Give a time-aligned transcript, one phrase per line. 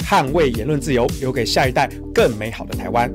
[0.00, 3.10] 捍卫言论自由，留给下一代更美好的台湾。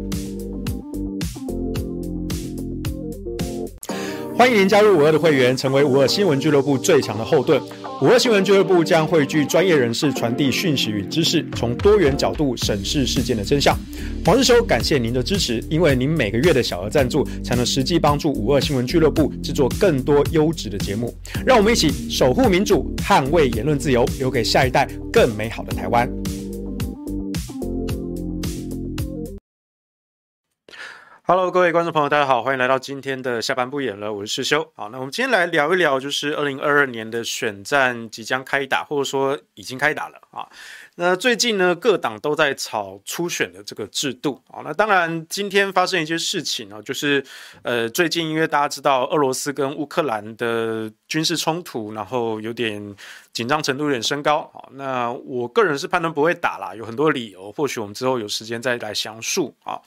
[4.36, 7.62] 欢迎您加入五二的会员，成为五二新闻俱乐部最强的后盾。
[8.02, 13.76] 五二新闻俱乐部将汇聚专业人士传递讯息与知识，从多元角度审视事件的真相。
[14.24, 21.12] 黄日修，感谢您的支持，因为您每个月的小额赞助，才能实际帮助五二新闻俱乐部制作更多优质的节目。
[21.44, 26.08] 让我们一起守护民主，捍卫言论自由，留给下一代更美好的台湾。
[31.30, 34.66] Hello，各位观众朋友，大家好，欢迎来到今天的下班不演了，我是世修。
[34.78, 40.48] 好，那我们今天来聊一聊，就是二零二二年的选战即将开打，或者说已经开打了啊。
[40.96, 44.62] 那最近呢，各党都在炒初选的这个制度啊。
[44.64, 47.22] 那当然，今天发生一些事情啊，就是
[47.62, 52.96] 呃，最近因为大家知道俄罗斯跟乌克兰的军事冲突，然后有点
[53.34, 54.64] 紧张程度有点升高啊。
[54.72, 59.78] 那我个人是判断不会打啦，有很多理由，或许我们之后有时间再来详述啊。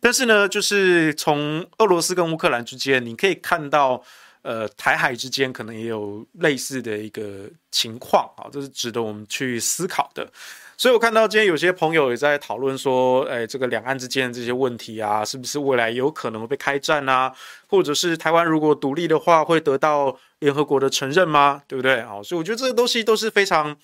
[0.00, 4.02] 但是呢，就是从俄罗斯跟乌克兰之间，你可以看到，
[4.42, 10.30] 呃，台海之间可能也有类似的一个情况啊，这是值得我们去思考的。
[10.76, 17.34] 所以我看到今天有些朋友也在讨论说，哎，这个两岸之间的这些问题啊，是不是未来有可能会被开战啊？
[17.66, 21.60] 或者是台湾如果独立的话，会得到联合国的承认吗？
[21.66, 22.00] 对不对？
[22.02, 23.76] 好，所以我觉得这个东西都是非常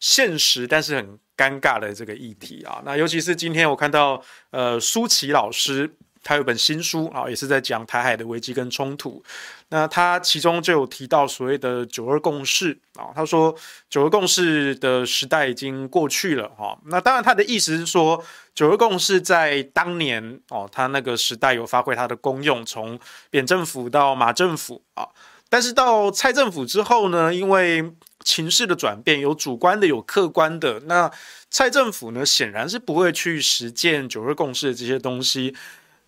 [0.00, 1.18] 现实，但是很。
[1.38, 5.88] 尴尬的这个议题啊，那尤其是今天我看到，呃，舒淇老师
[6.24, 9.22] 他有本新书啊，也是在讲台海的危机跟冲突。
[9.68, 13.54] 那他其中就有提到所谓的“九二共识”啊，他说
[13.88, 16.76] “九二共识”的时代已经过去了哈。
[16.86, 18.20] 那当然他的意思是说
[18.52, 22.98] ，“九二共识”在当年哦，他那个时代有发挥它的功用，从
[23.30, 25.06] 扁政府到马政府啊，
[25.48, 27.92] 但是到蔡政府之后呢，因为
[28.28, 30.78] 情势的转变，有主观的，有客观的。
[30.80, 31.10] 那
[31.48, 35.56] 蔡政府呢，显然是不会去实践九二共识的这些东西。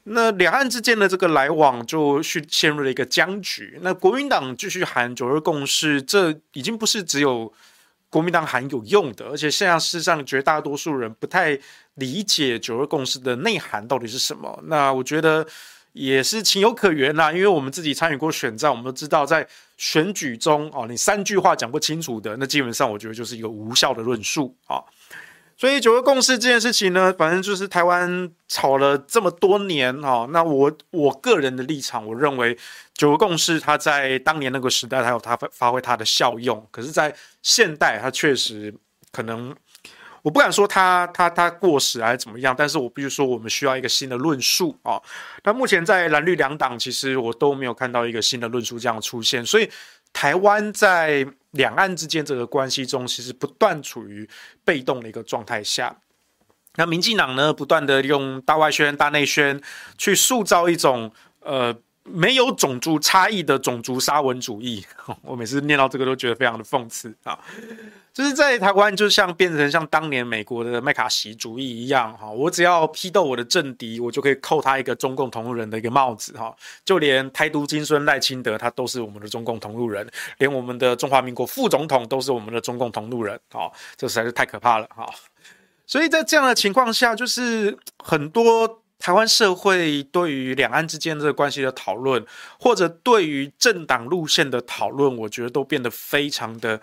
[0.02, 3.78] 那两岸之间的这个来往就陷陷入了一个僵局。
[3.80, 7.50] 那国民党继续喊九二共识，这已经不是只有
[8.10, 11.58] 国民党喊有用的，而且现在事实上绝大多数人不太
[11.94, 14.62] 理解九二共识的内涵到底是什么。
[14.64, 15.46] 那我觉得。
[15.92, 19.46] 也是情有可原啦，因为我们自己参与过选战，我们都知道，在
[19.76, 24.82] 选举中哦，你三句话讲不清楚的，那基本上我觉得就是一个无效的论述啊。
[25.56, 30.26] 所以九二共识这件事情呢，反正就是台湾吵了这么多年哈。
[30.30, 32.56] 那我我个人的立场，我认为
[32.94, 38.74] 九二共识它在当年那个时代，它有它发发挥它的效用，可是，在现代它确实
[39.10, 39.54] 可能。
[40.22, 45.00] 我不敢说他他他过时还是怎么样，但是我必须说我们需要一个新的论述啊。
[45.44, 49.70] 那目前在蓝绿两党，其实我都没有看到一个新的论述这样出现，所以
[50.12, 54.28] 台湾在两岸之间这个关系中，其实不断处于
[54.64, 55.96] 被动的一个状态下。
[56.76, 59.60] 那民进党呢，不断的用大外宣、大内宣
[59.98, 61.76] 去塑造一种呃。
[62.02, 64.84] 没有种族差异的种族沙文主义，
[65.22, 67.38] 我每次念到这个都觉得非常的讽刺啊！
[68.20, 76.54] 就是在台湾，就像变成像当年美国的麦卡锡主义一样哈，我只要批斗我的政敌，我就可以扣他一个中共同路人的一个帽子哈。
[76.84, 83.72] 就连台独金孙赖清德，他都是我们的中共同路人，连我们的中华民国副总统都是我们的中共同路人哈！
[83.96, 85.08] 这实在是太可怕了哈！
[85.86, 88.82] 所以在这样的情况下，就是很多。
[89.02, 92.22] 台湾社会对于两岸之间这个关系的讨论，
[92.58, 96.78] 或者对于政党路线的讨论，我觉得都变得非常的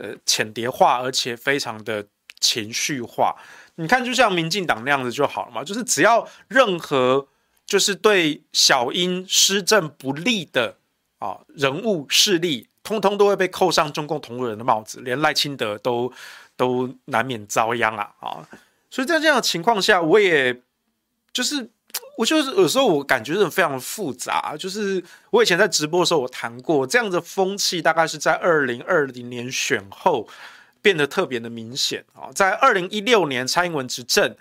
[0.00, 2.06] 呃浅碟化，而且非常的
[2.40, 3.36] 情绪化。
[3.74, 7.28] 你看，就像民进党那样子就好了嘛，就是只要任何
[7.66, 10.76] 就是对小英施政不利的
[11.18, 16.12] 啊人物势力，通通都会被扣上中共同路人的帽子，连赖清德都
[16.56, 18.48] 都难免遭殃啊啊！
[18.90, 20.62] 所以在这样的情况下，我也。
[21.30, 21.70] 就是，
[22.18, 24.56] 我就是有时候我感觉是非常复杂。
[24.58, 30.26] 就是我以前在直播的时候，我谈过这样的风气，大概是在二零二零年选后
[30.82, 32.26] 变得特别的明显啊。
[32.34, 34.34] 在二零一六年蔡英文执政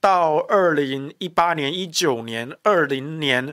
[0.00, 3.52] 到二零一八年、一九年、二零年，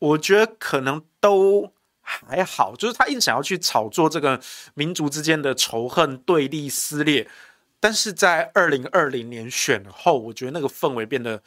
[0.00, 1.72] 我觉得可能都
[2.02, 2.76] 还好。
[2.76, 4.38] 就是他一直想要去炒作这个
[4.74, 7.26] 民族之间的仇恨、对立、撕裂，
[7.80, 11.42] 但是在二零二零年选后，我觉得那个氛围变得。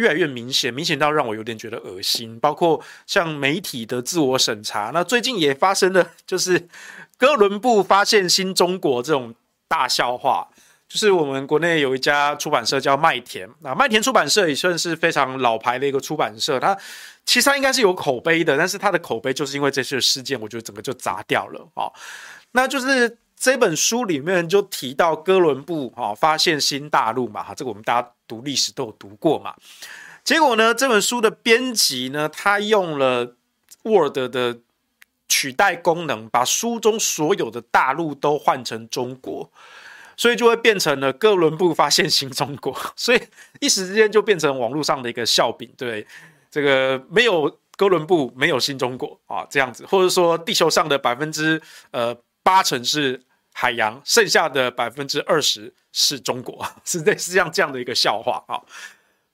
[0.00, 2.40] 越来越明显，明显到让我有点觉得恶心。
[2.40, 6.66] 包括像媒体的自我审查，那最近也发生了，就是
[7.18, 9.34] 哥伦布发现新中国这种
[9.68, 10.48] 大笑话。
[10.88, 16.58] 就是我们国内有一家出版社叫麦田，那麦田出版社也算是非常老牌的一个出版社。
[16.58, 16.76] 它
[17.24, 21.86] 其实它应该是有口碑的，但是它的口碑就是因为这次事件，我觉得整个就砸掉了啊。
[22.52, 23.18] 那就是。
[23.40, 29.54] 这本书里面就提到哥伦布啊发现新大陆嘛，哈，这个我们大家读历史都有读过嘛。
[30.22, 33.34] 结果呢，这本书的编辑呢，他用了
[33.82, 34.58] Word 的
[35.26, 39.50] 取代功能，把书中所有的大陆都换成中国，
[40.18, 43.22] 所以就会变成了哥伦布发现新中国， 所以
[43.58, 46.06] 一时之间就变成网络上的一个笑柄，对，
[46.50, 51.58] 这个没有哥伦布，没有新中国啊，这样子，或者说地球上的百分之
[51.92, 53.22] 呃八成是。
[53.60, 58.56] 海洋剩下的百分之二十是中国， 是类似像这样的一个笑话啊，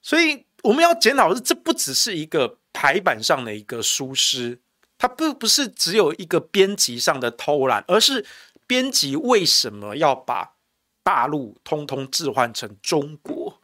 [0.01, 4.59] 所以我们要检讨的是，这不只是一个排版上的一个疏失，
[4.97, 8.25] 它不不是只有一个编辑上的偷懒，而是
[8.67, 10.55] 编辑为什么要把
[11.03, 13.61] 大陆通通置换成中国？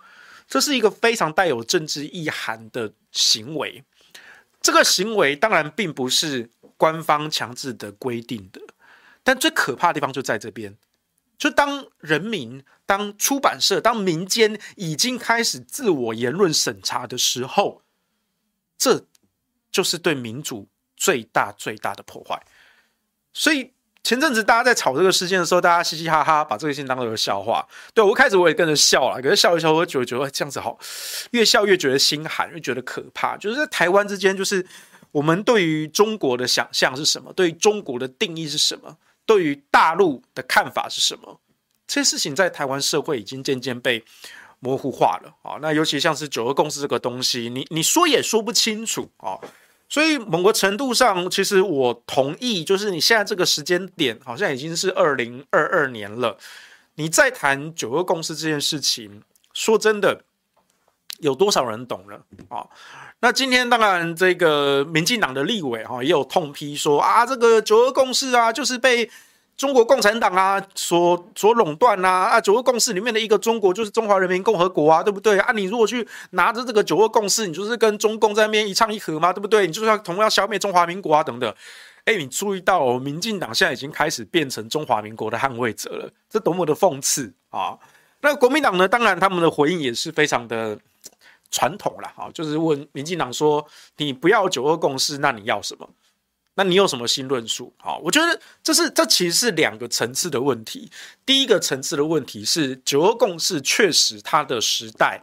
[0.47, 3.83] 这是一个非常带有政治意涵的行为。
[4.61, 8.61] 这个行为当然并不是官方强制的规定的。
[9.23, 10.75] 但最可怕的地方就在这边，
[11.37, 17.81] 就当人民、当出版社、当民间已经开始自我言论审查的时候，
[18.77, 19.05] 这
[19.71, 20.67] 就是对民主
[20.97, 22.45] 最大最大的破坏。
[23.33, 23.71] 所以
[24.03, 27.65] 前阵子大家在吵这个事件的时候，大家嘻嘻哈哈，把这个事情当做个笑话。
[27.93, 30.77] 对，我一开始我也跟着笑了，可是笑一笑，我就觉得觉得这样子好，
[31.31, 33.37] 越笑越觉得心寒，越觉得可怕。
[33.37, 34.65] 就是在台湾之间，就是
[35.11, 37.31] 我们对于中国的想象是什么？
[37.31, 38.97] 对于中国的定义是什么？
[39.25, 41.39] 对于大陆的看法是什么？
[41.87, 44.03] 这些事情在台湾社会已经渐渐被
[44.59, 45.59] 模糊化了啊。
[45.61, 49.39] 那尤其像是九二共识这个东西，你你说也说不清楚啊。
[49.89, 56.37] 所以某个程度上，其实我同意，就是你现在这个时间点，好像已经是二零二二年了。
[56.95, 59.21] 你在谈九二共识这件事情，
[59.53, 60.23] 说真的，
[61.23, 62.67] 有多少人懂了啊？
[63.19, 69.09] 那今天当然，这个民进党的立委哈也有痛批说啊，这个九二共识啊，就是被
[69.55, 75.53] 中国共产党啊所所垄断呐啊，九二共识里面的一个中国就是中华人民共和国啊，对不对啊？
[75.53, 79.65] 你如果去拿着这个九二共识，你就是跟中共在那边一唱一和嘛，对不对？
[79.65, 81.55] 你就是要同样消灭中华民国啊等等。
[82.03, 87.77] 哎，你注意到，民进党现在已经开始变成中华民国的捍卫者了，这多么的讽刺啊！
[88.19, 90.77] 那国民党呢，当然他们的回应也是非常的。
[91.53, 93.63] 传统了哈，就是问民进党说
[93.97, 95.87] ：“你不要九二共识，那你要什么？
[96.55, 100.89] 那你有什么新论述？”好，我觉得这是这其实是两个层次的问题。
[101.23, 105.21] 第一个层次的问题是，九二共识确实它的时代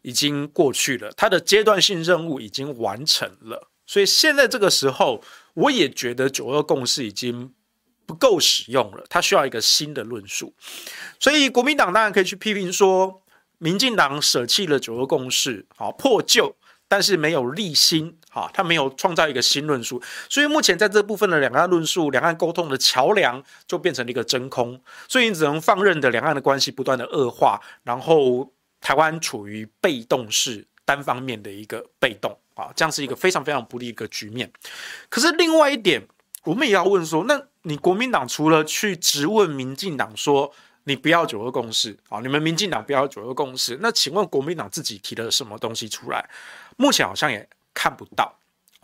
[0.00, 7.52] 已经过去了，它的阶段性任务已经完成了，所以现在这个时候，我也觉得九二共识已经
[8.06, 10.54] 不够使用了，它需要一个新的论述。
[11.20, 13.20] 所以国民党当然可以去批评说。
[13.58, 16.56] 民进党舍弃了九二共识，好破旧，
[16.88, 34.52] 但是没有立新，好，他没有创造一个新论述，所以目前在这部分的两岸论述、两岸沟通的桥梁就变成了一个真空，所以你只能放任的两岸的关系不断的恶化，然后台湾处于被动式、单方面的一个被动，啊，这样是一个非常非常不利的一个局面。
[35.08, 36.06] 可是另外一点，
[36.44, 40.52] 我们也要问说，那你国民党除了去质问民进党说，
[40.88, 42.20] 你不要九二共识啊！
[42.20, 46.30] 你们民进党不要九二共识，那请问国民党自己提了什么东西出来？
[46.76, 48.32] 目前好像也看不到。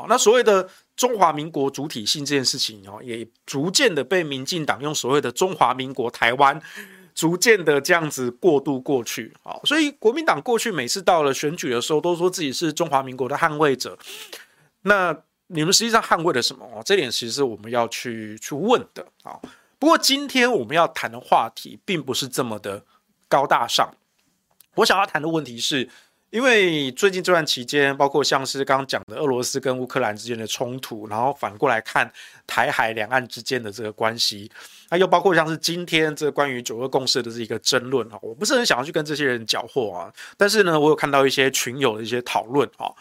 [0.08, 6.60] 那所谓的中华民国主体性这件事情哦，也逐渐的被民进党用所谓的中华民国台湾，
[7.14, 9.32] 逐渐的这样子过渡过去。
[9.62, 13.96] 所以国民党过去每次到了选举的时候，都说自己是中华民国的捍卫者。
[14.82, 15.16] 那
[15.46, 16.64] 你们实际上捍卫了什么？
[16.74, 19.38] 哦，这点其实是我们要去去问的啊。
[19.82, 22.84] 不过今天我们要谈的话题并不是这么的
[23.26, 23.92] 高大上。
[24.76, 25.90] 我想要谈的问题是，
[26.30, 32.08] 因为最近这段期间，包括像是刚刚讲的俄罗斯跟乌克兰之间的冲突，然后反过来看
[32.46, 34.48] 台海两岸之间的这个关系，
[34.92, 42.94] 那又包括像是今天这个关于九二共识的这一个争论哈，我不是很想要去跟这些人搅和啊，但是呢，我有看到一些群友的一些讨论哈。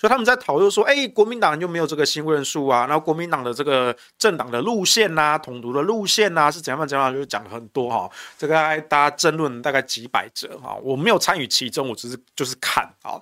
[0.00, 8.10] 所以他们在讨论说，哎、欸，国民党又没有这个新论述啊，然后国民党的这个政党的路线呐、啊，统独的路线呐、啊，是怎样怎样，就讲了很多哈。
[8.36, 8.54] 这个
[8.88, 13.14] 大家争论大概几百折哈，我没有参与其中，我只是就是看啊。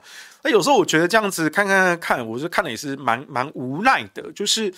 [0.42, 4.32] 那有时候我觉得这样子看看看，我是看的也是蛮蛮无奈的。
[4.32, 4.72] 就是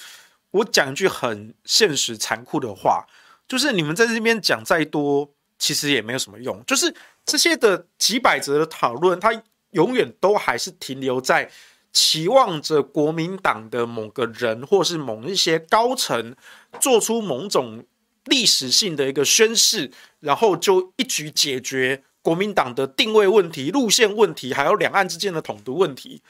[0.51, 3.05] 我讲一句很现实残酷的话，
[3.49, 5.29] 就是你们在这边讲再多，
[5.59, 6.63] 其实也没有什么用。
[6.67, 11.51] 就是这些的几百则的讨论，它永远都还是停留在。
[11.91, 16.37] 期望着国民党的某个人，或是某一些高层，
[16.79, 17.83] 做出某种
[18.27, 19.91] 历史性的一个宣示，
[20.21, 26.21] 然后就一举解决国民党的定位问题、路线问题，还有两岸之间的统独问题。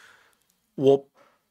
[0.77, 1.05] 我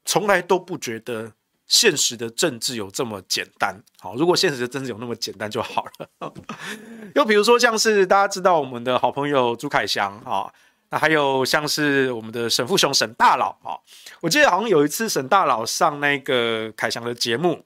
[0.05, 1.33] 从来都不觉得
[1.67, 3.81] 现实的政治有这么简单。
[4.00, 6.33] 好，如果现实的政治有那么简单就好了。
[7.15, 10.51] 又比如说，像是大家知道我们的好朋友朱凯翔啊，
[10.89, 13.77] 那还有像是我们的沈富雄沈大佬啊，
[14.21, 17.63] 我记得好像有一次沈大佬上那个凯翔的节目，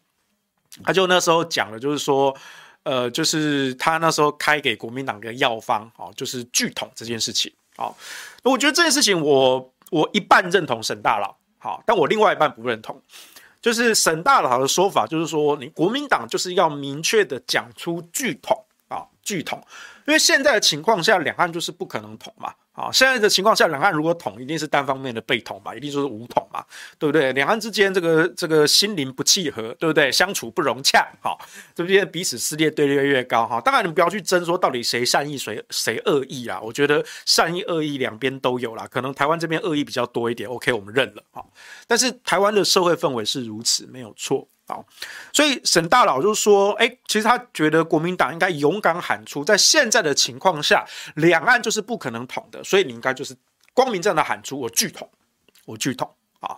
[0.84, 2.36] 他就那时候讲了，就是说。
[2.84, 7.96] 呃，就是他那时候开给国民党的药方，哦，就是拒统这件事情，哦，
[8.41, 13.00] 我觉得这件事情我我一半认同沈大佬，好，但我另外一半不认同，
[13.62, 19.62] 就是沈大佬的说法，就是说你国民党就是要明确的讲出拒统啊，拒统，
[20.08, 22.53] 因为现在的情况下，两岸就是不可能统嘛。
[22.74, 26.63] 啊，现在的情况下，两岸如果统，一定是单方面的被统嘛，一定就是武统嘛，
[26.98, 27.34] 对不对？
[27.34, 30.10] 两岸之间这个这个心灵不契合，对不对？
[30.12, 31.38] 相处不融洽，好，
[31.75, 33.60] 这边彼此撕裂对立越，高，哈。
[33.60, 36.62] 当然，你们不要去争说到底谁善意谁谁恶意啊。
[36.62, 41.51] 我觉得善意恶意两边都有啦，可能台湾这边恶意比较多一点，OK，我们认了，好。
[41.88, 44.48] 但是台湾的社会氛围是如此，没有错。
[45.34, 50.86] 所以沈大佬就说：“哎，其实他觉得国民党应该勇敢喊出，在现在的情况下，
[51.16, 53.36] 两岸就是不可能统的，所以你应该就是
[53.74, 55.10] 光明正大喊出我巨统，
[55.65, 56.58] 我拒统啊。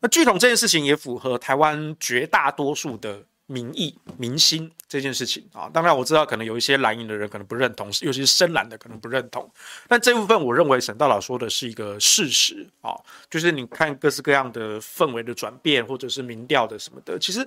[0.00, 9.50] 那巨统这件事情也符合台湾绝大多数的。”民意民心这件事情啊，当然我知道可能有一些蓝营的人可能不认同，尤其是深蓝的可能不认同。
[9.88, 12.92] 但这部分我认为沈大佬说的是一个事实啊，
[13.30, 17.40] 就是你看各式各样的氛围的转变，或者是民调的什么的，其实，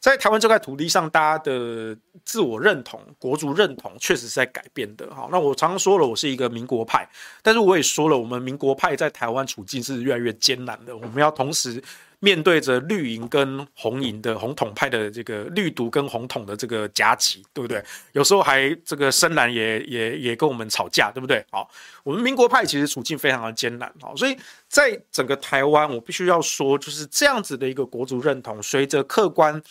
[0.00, 5.06] 在台湾这块土地上，大家的自我认同、国族认同确实是在改变的。
[5.14, 7.08] 哈，那我常常说了，我是一个民国派，
[7.42, 11.82] 但是我也说了，我们民国派在台湾处境是越来越艰难的，我们要同时。
[12.20, 17.82] 面对着绿营跟红营的红统派的这个绿独跟红统的这个夹击，对不对？
[18.12, 21.44] 有时候还这个深蓝也也也跟我们吵架，对不对？
[21.50, 21.70] 好，
[22.02, 24.36] 我们民国派其实处境非常的艰难，啊，所以
[24.68, 29.62] 在整个台湾，我必须要说，就是这样子的一个国族认同，随着客观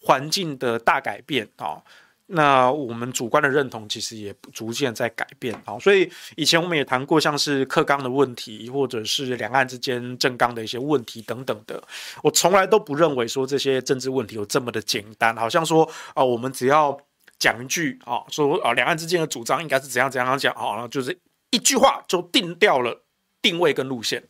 [0.00, 1.82] 环境的大改变啊。
[2.32, 11.82] 那我们主观的认同其实也逐渐在改变啊，所以以前我们也谈过像是课纲的问题，或者是两岸之间政纲的一些问题等等的，
[12.22, 15.84] 我从来都不认为说这些政治问题有这么的简单，好像说
[16.14, 16.96] 啊，我们只要
[17.40, 21.18] 讲一句啊，说啊，两岸之间的主张应该是怎样怎样讲啊，然后就是
[21.50, 23.02] 一句话就定掉了
[23.42, 24.22] 定位跟路线，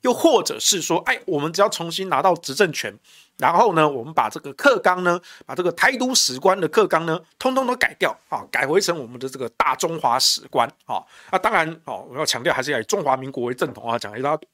[0.00, 2.98] 又或者是说，哎，我们只要重新拿到执政权。
[3.38, 11.04] 然后呢，我们把这个课纲呢，把这个台独史观的课纲呢，通通都改掉啊，改回成我们的这个大中华史观啊。
[11.30, 14.48] 啊，当然哦，我要强调还是要以中华民国为正统啊，讲一大堆，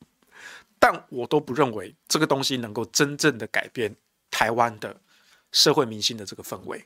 [0.79, 3.95] 但我都不认为这个东西能够真正的改变
[4.31, 4.97] 台湾的
[5.53, 6.85] 社会民心的这个氛围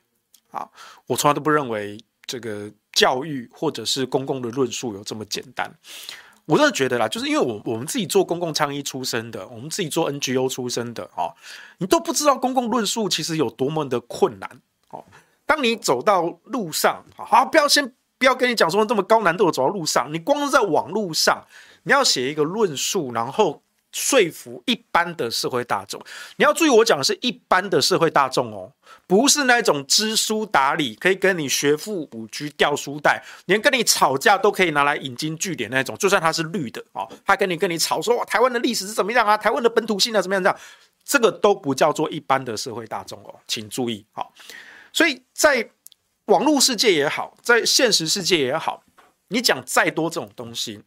[0.50, 0.68] 啊。
[1.06, 5.72] 我从来都不认为这个教育或者是公共的论述有这么简单。
[6.46, 11.34] 我真的觉得啦，就是因为我我们自己做公共倡议出身的，我们自己做 NGO 出身的哦，
[11.78, 14.48] 你都不知道公共论述其实有多么的困难
[14.90, 15.04] 哦。
[15.44, 21.44] 当你走到路上，好，不要先不要跟你讲说这么高难度的走到路上，你光是在网路上，
[21.82, 23.62] 你要写一个论述，然后
[23.96, 25.98] 说服一般的社会大众，
[26.36, 28.70] 你要注意，我讲的是一般的社会大众哦。
[29.06, 35.96] 不是那种知书达理，可以跟你学富五车掉书袋，连跟你吵架都可以拿来引经据典那种。
[35.96, 39.34] 就算他是绿的哦，他跟你跟你吵说，台湾的历史是怎么样啊？
[39.34, 40.58] 台湾的本土性啊怎么样这样？
[41.02, 44.30] 这个都不叫做一般的社会大众哦，请注意好。
[44.92, 45.70] 所以在
[46.26, 48.82] 网络世界也好，在现实世界也好，
[49.28, 50.82] 你讲再多这种东西，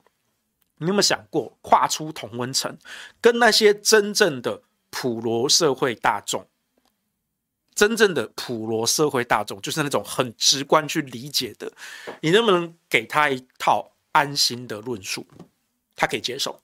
[0.80, 2.78] 你有没有想过跨出同温层，
[3.22, 6.46] 跟那些真正的普罗社会大众？
[7.76, 11.72] 真正的普罗社会大众，就是那种很直观去理解的，
[12.20, 15.26] 你能不能给他一套安心的论述，
[15.96, 16.60] 他可以接受？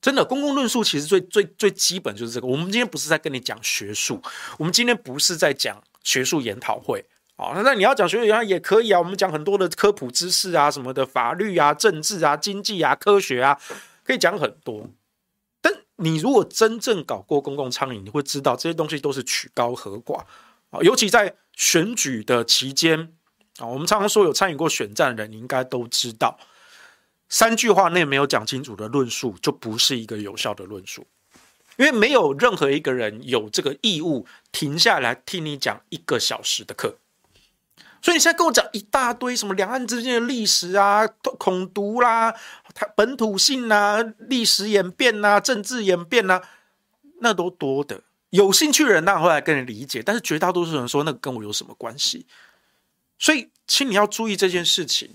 [0.00, 2.46] 真的，公共论述其实最最最基本就是这个。
[2.46, 4.20] 我们今天不是在跟你讲学术，
[4.58, 7.04] 我们今天不是在讲学术研讨会
[7.36, 7.52] 啊。
[7.64, 13.60] 那你要讲学术研讨会也可以啊，我们讲很多的科普知识啊，什么的法律啊、政治啊、经济啊、科学啊，
[14.04, 14.88] 可以讲很多。
[15.60, 20.18] 但你如果真正搞过公共倡议，你会知道这些东西都是曲高和寡
[20.70, 20.80] 啊。
[20.80, 23.12] 尤其在选举的期间
[23.58, 26.38] 啊，我们常常说有参与过选战的人，你应该都知道，
[27.28, 31.06] 三句话内没有讲清楚的论述，就不是一个有效的论述。
[31.76, 36.98] 因为没有任何一个人有这个义务停下来听你讲一个小时的课。
[38.04, 41.06] 所以你现在跟我讲一大堆什么两岸之间的历史啊、
[41.38, 42.34] 统独啦、
[42.94, 46.42] 本土性啊、历史演变啊、政治演变啊，
[47.20, 48.02] 那都多的。
[48.28, 52.26] 有兴趣的人当然会来跟你理解，但是绝大多数人说那跟我有什么关系？
[53.18, 55.08] 所以，请你要注意这件事情。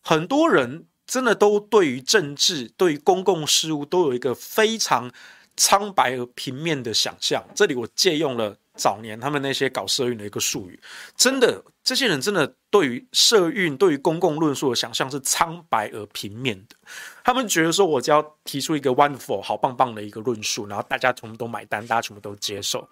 [0.00, 5.10] 很多人真的都对于政治、对于公共事务都有一个非常
[5.56, 7.44] 苍白而平面的想象。
[7.56, 10.80] 这里我借用了早年他们那些搞社运的一个术语，
[11.14, 16.76] 真的，这些人真的对于社运、对于公共论述的想象是苍白而平面的。
[17.22, 22.88] 他们觉得说，我只要提出一个 wonderful 好棒棒的一个论述，然后大家全部都买单，大家全部都接受。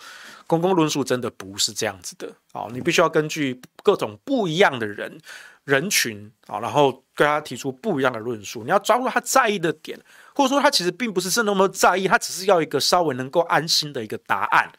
[0.46, 2.66] 公共论述真的不是这样子的啊！
[2.70, 5.18] 你必须要根据各种不一样的人。
[5.64, 10.00] 人群啊，然后跟他提出不一样的论述，你要抓住他在意的点，
[10.34, 14.72] 或者说他其实并不是是那么在意，他只是要一个稍微能够安心的一个答案，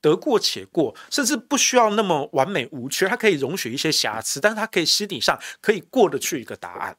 [0.00, 6.96] 得过且过，甚至不需要那么完美无缺，他可以容许一些瑕疵，但是他可以心理上可以过得去一个答案。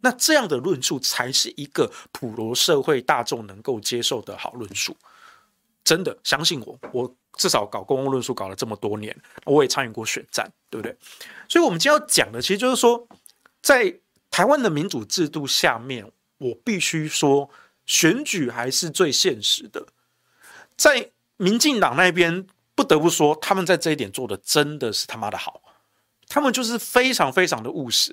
[0.00, 4.96] 那这样的论述才是一个普罗社会大众能够接受的好论述。
[5.82, 7.16] 真的相信我，我。
[7.38, 10.94] 至少搞公共论述搞了这么多年，我也参与过选战，对不对？
[11.48, 13.06] 所以，我们今天要讲的，其实就是说，
[13.62, 13.98] 在
[14.30, 17.48] 台湾的民主制度下面，我必须说，
[17.86, 19.86] 选举还是最现实的。
[20.76, 25.62] 在民进党那边，不得不说，他们在这一点做的真的是他妈的好，
[26.28, 28.12] 他们就是非常非常的务实，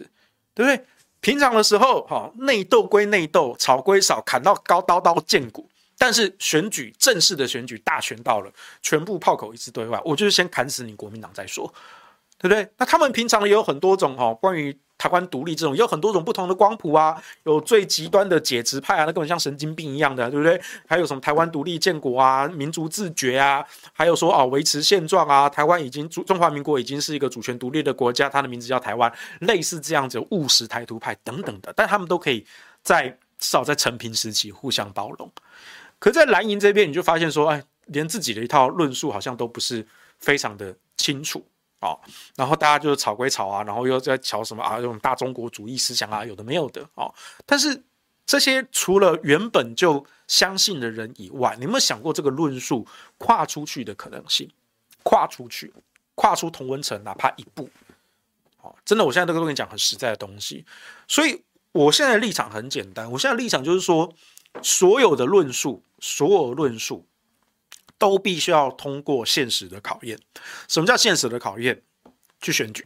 [0.54, 0.86] 对不对？
[1.20, 5.70] 平常的时候，哈，内斗归内斗，吵归吵，砍到高刀刀见骨。
[5.98, 8.50] 但是选举正式的选举大选到了，
[8.82, 11.68] 全部炮口一致对外，我就是先砍死你国民党再说，
[12.38, 12.66] 对不对？
[12.78, 20.60] 那他们平常也有很多种哈，关于台湾独立这种，也有很多种不同的光谱啊，有最极端的解职派啊，那根本像神经病一样的，对不对？
[20.88, 23.64] 还有什么台湾独立建国啊，民族自觉啊，
[23.94, 29.12] 还有说啊维持现状啊，台湾已经中中华民国已经是一个主权独立的国家，它的名字叫台湾，
[29.42, 32.46] 类似这样子务实台独派等等的，但他们都可以
[32.82, 35.32] 在至少在成平时期互相包容。
[36.00, 39.86] 可在蓝营这边，你就发现说，哎，连自己的一套论述好像都不是
[40.20, 41.44] 非常的清楚、
[41.80, 42.00] 哦。
[42.36, 47.14] 然后大家就是吵归吵啊，然后又在吵什么啊，这种大中国主义思想啊，有的没有的、哦。
[47.46, 47.84] 但是
[48.26, 52.86] 这些除了原本就相信的人以外，你有没有想过这个论述
[53.18, 54.50] 跨出去的可能性？
[55.04, 55.74] 跨出去，
[56.16, 57.70] 跨出同文层，哪怕一步。
[58.62, 60.66] 哦，真的，我现在都跟你讲很实在的东西。
[61.08, 64.14] 所以我现在的立场很简单，我现在立场就是说。
[64.64, 67.06] 所有的论述，所有论述
[67.98, 70.20] 都必须要通过现实的考验。
[70.68, 71.82] 什么叫现实的考验？
[72.40, 72.86] 去选举，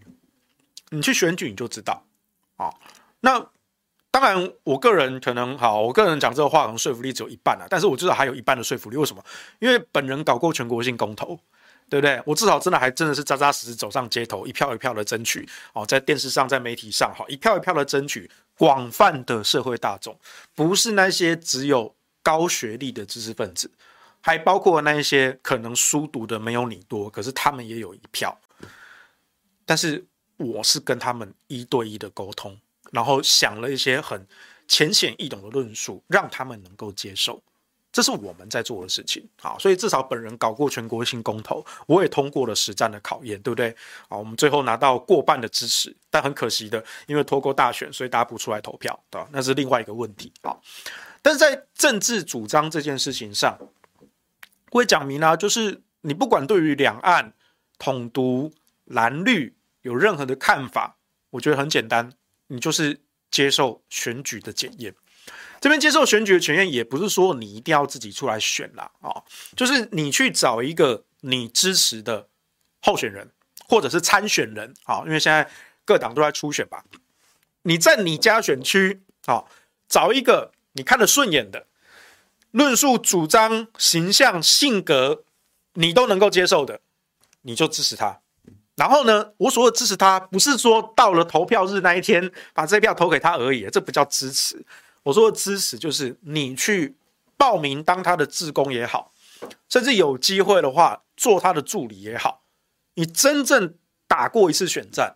[0.89, 2.05] 你去选举你就知道
[2.55, 2.73] 啊。
[3.19, 3.45] 那
[4.09, 8.97] 当然，我个人可能好，我个人讲这个话可能说服力只有一半啊，但是我知道还有一半的说服力。
[8.97, 9.23] 为什么？
[9.59, 11.39] 因为本人搞过全国性公投，
[11.89, 12.21] 对不对？
[12.25, 18.29] 我至少真的还真的是扎扎实实走上街头，一票一票的争取哦，在电视上，在媒体上，好，一票一票的争取。
[18.57, 20.15] 广泛的社会大众，
[20.53, 23.71] 不是那些只有高学历的知识分子，
[24.21, 28.39] 还包括那一些可能书读的没有你多，可是他们也有一票。
[29.65, 30.05] 但是
[30.37, 32.57] 我是跟他们一对一的沟通，
[32.91, 34.25] 然后想了一些很
[34.67, 37.41] 浅显易懂的论述，让他们能够接受。
[37.93, 43.75] 这是我们在做的事情，好，所以至少本人搞过全国性公投，我也通过了实战的考验，对不对？
[44.07, 49.21] 好，我们最后拿到过半的支持，但很可惜的，因为拖过大选，所以大家不出来投票，对？
[49.31, 50.61] 那是另外一个问题，好。
[51.21, 53.59] 但是在政治主张这件事情上，
[54.77, 57.33] 会讲明了，就是你不管对于两岸
[57.77, 58.53] 统独、
[58.85, 60.97] 蓝绿有任何的看法，
[61.31, 62.11] 我觉得很简单，
[62.47, 64.95] 你就是接受选举的检验。
[65.59, 69.21] 这边接受选举的权限，也不是说你一定要自己出来选啦，啊，
[69.55, 72.27] 就是你去找一个你支持的
[72.81, 73.31] 候选人
[73.67, 75.47] 或者是参选人，啊，因为现在
[75.85, 76.83] 各党都在初选吧，
[77.61, 79.43] 你在你家选区，啊，
[79.87, 81.67] 找一个你看得顺眼的，
[82.51, 85.23] 论述、主张、形象、性格，
[85.73, 86.81] 你都能够接受的，
[87.41, 88.19] 你就支持他。
[88.75, 94.65] 然后呢，我所谓支持他，不是说到了投票日那一天把这票投给他而已，这不叫支持。
[95.03, 96.95] 我说的支持就是你去
[97.37, 99.11] 报名当他的志工也好，
[99.69, 102.43] 甚至有机会的话做他的助理也好，
[102.95, 103.75] 你真正
[104.07, 105.15] 打过一次选战，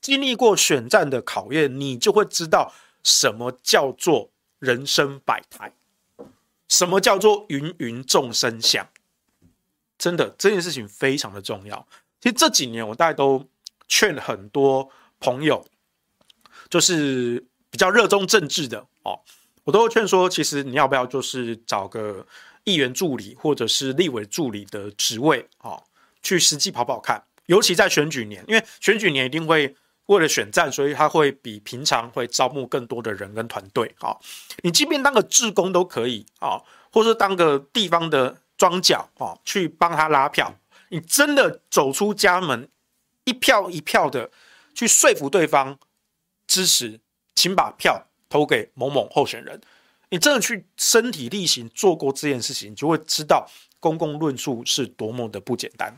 [0.00, 5.72] 经历过选战的考验，你就会知道什么叫做人生百态，
[6.68, 8.88] 什么叫做芸芸众生相。
[9.98, 11.86] 真的，这件事情非常的重要。
[12.20, 13.48] 其实这几年我大概都
[13.88, 15.66] 劝很多朋友，
[16.68, 17.44] 就是。
[17.68, 19.20] 比较热衷政治的哦，
[19.64, 22.26] 我都劝说，其实你要不要就是找个
[22.64, 25.84] 议员助理或者是立委助理的职位哦，
[26.22, 27.22] 去实际跑跑看。
[27.46, 29.76] 尤其在选举年，因为选举年一定会
[30.06, 34.16] 为了选战，所以他会比平常会招募更多的人跟团队啊。
[34.62, 40.54] 你即便当个志工都可以啊，或者当个地方的庄脚啊，去帮他拉票。
[40.88, 42.68] 你真的走出家门，
[43.24, 44.30] 一票一票的
[44.74, 45.78] 去说服对方
[46.46, 47.00] 支持。
[47.38, 49.60] 请把票投给某某候选人，
[50.08, 53.46] 你真的去身体力行做过这件事情，你就会知道
[53.78, 55.94] 公共论述是多么的不简单，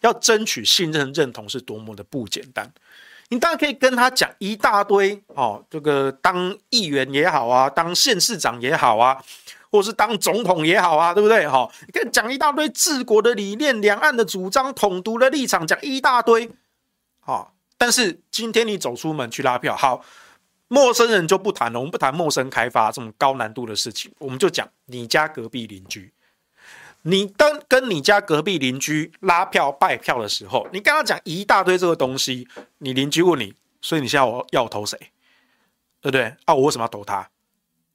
[0.00, 2.72] 要争取信任认同是多么的不简单。
[3.30, 9.16] 你当然可以跟他讲一大堆哦，这个当议员也好啊，当县市长也好啊，
[9.70, 11.48] 或者是当总统也好啊，对不对？
[11.48, 16.50] 哈、哦，你可以讲一大堆治国的理念、两岸的主张、统独的立场，讲一大堆。
[17.20, 20.04] 好、哦，但是今天你走出门去拉票，好，
[20.66, 26.12] 陌生人就不谈了，我们不谈陌生开发这种高难度的事情，我们就讲你家隔壁邻居。
[27.02, 32.46] 你当跟你家隔壁邻居拉票拜票的时候，你跟他讲一大堆这个东西，
[32.78, 34.98] 你邻居问你，所以你现在我要我投谁，
[36.00, 36.34] 对不对？
[36.44, 37.28] 啊，我为什么要投他？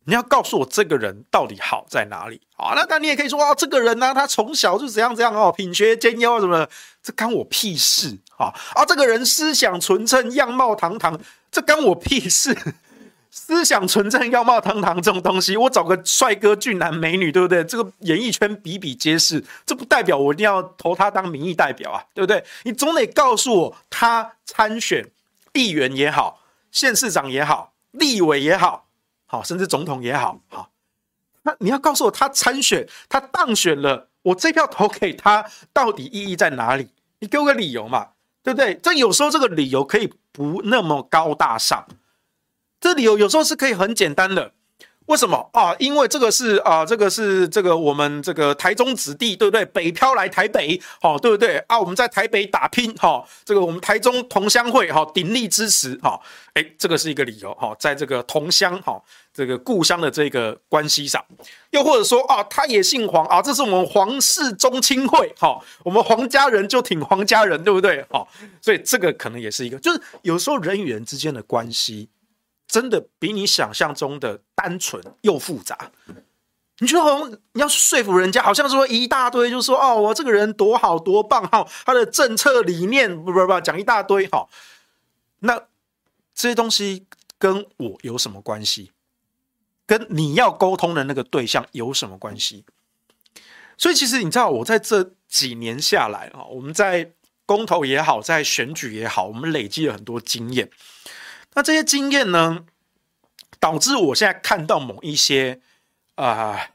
[0.08, 2.40] 你要告诉我这个人到底好在哪里？
[2.56, 6.70] 好，那那你也可以说啊，这个人呢、他从小就怎样怎样哦，品学兼优什么的，
[7.02, 8.54] 这干我屁事啊！
[8.76, 11.20] 啊，这个人思想纯正，样貌堂堂，
[11.52, 12.56] 这干我屁事。
[13.38, 17.62] 思想纯正、样貌堂堂这种东西，我找个帅哥、俊男、美女，对不对？
[17.66, 22.42] 这个演艺圈比比皆是，这不代表我一定要投他当民意代表啊，对不对？
[22.64, 25.06] 你总得告诉我，他参选
[25.52, 26.40] 议员也好，
[26.72, 28.88] 县市长也好，立委也好，
[29.26, 30.70] 好，甚至总统也好，好，
[31.44, 36.88] 那你要告诉我，他参选，他当选了，我这票投给他，到底意义在哪里？
[37.20, 38.76] 你给我个理由嘛，对不对？
[38.76, 41.86] 这有时候这个理由可以不那么高大上。
[42.86, 44.52] 这理由有时候是可以很简单的，
[45.08, 45.76] 为什么啊？
[45.80, 49.66] 因为这个是啊，这个是这个我们这个台中子弟，对不对？
[49.66, 51.80] 北漂来台北，好，对不对啊？
[51.80, 56.22] 我们在台北打拼，哈，这个我们台中同乡会，哈，鼎力支持，哈，
[56.54, 59.02] 哎，这个是一个理由，哈，在这个同乡，哈，
[59.34, 61.26] 这个故乡的这个关系上，
[61.72, 68.06] 又或者说啊，他也姓黄啊，这是我们黄氏宗亲会，哈，我们黄家人就挺黄家人，对不对？
[68.12, 68.28] 好，
[68.62, 72.08] 所以这个可能也是一个，就是有时候人与人之间的关系。
[72.68, 75.92] 真的比你想象中的单纯又复杂。
[76.80, 84.50] 你就好像你要说服人家，好像说一大堆，就说哦，我这个人多好多棒哈，他的政策理念不不不讲一大堆哈。
[85.40, 85.58] 那
[86.34, 87.06] 这些东西
[87.38, 88.92] 跟我有什么关系？
[89.86, 92.66] 跟你要沟通的那个对象有什么关系？
[93.78, 97.14] 所以其实你知道，我在这几年下来啊，我们在
[97.46, 100.70] 公投也好，在选举也好，我们累积了很多经验。
[101.56, 102.66] 那这些经验呢，
[103.60, 105.62] 导致我现在看到某一些
[106.16, 106.70] 啊、呃，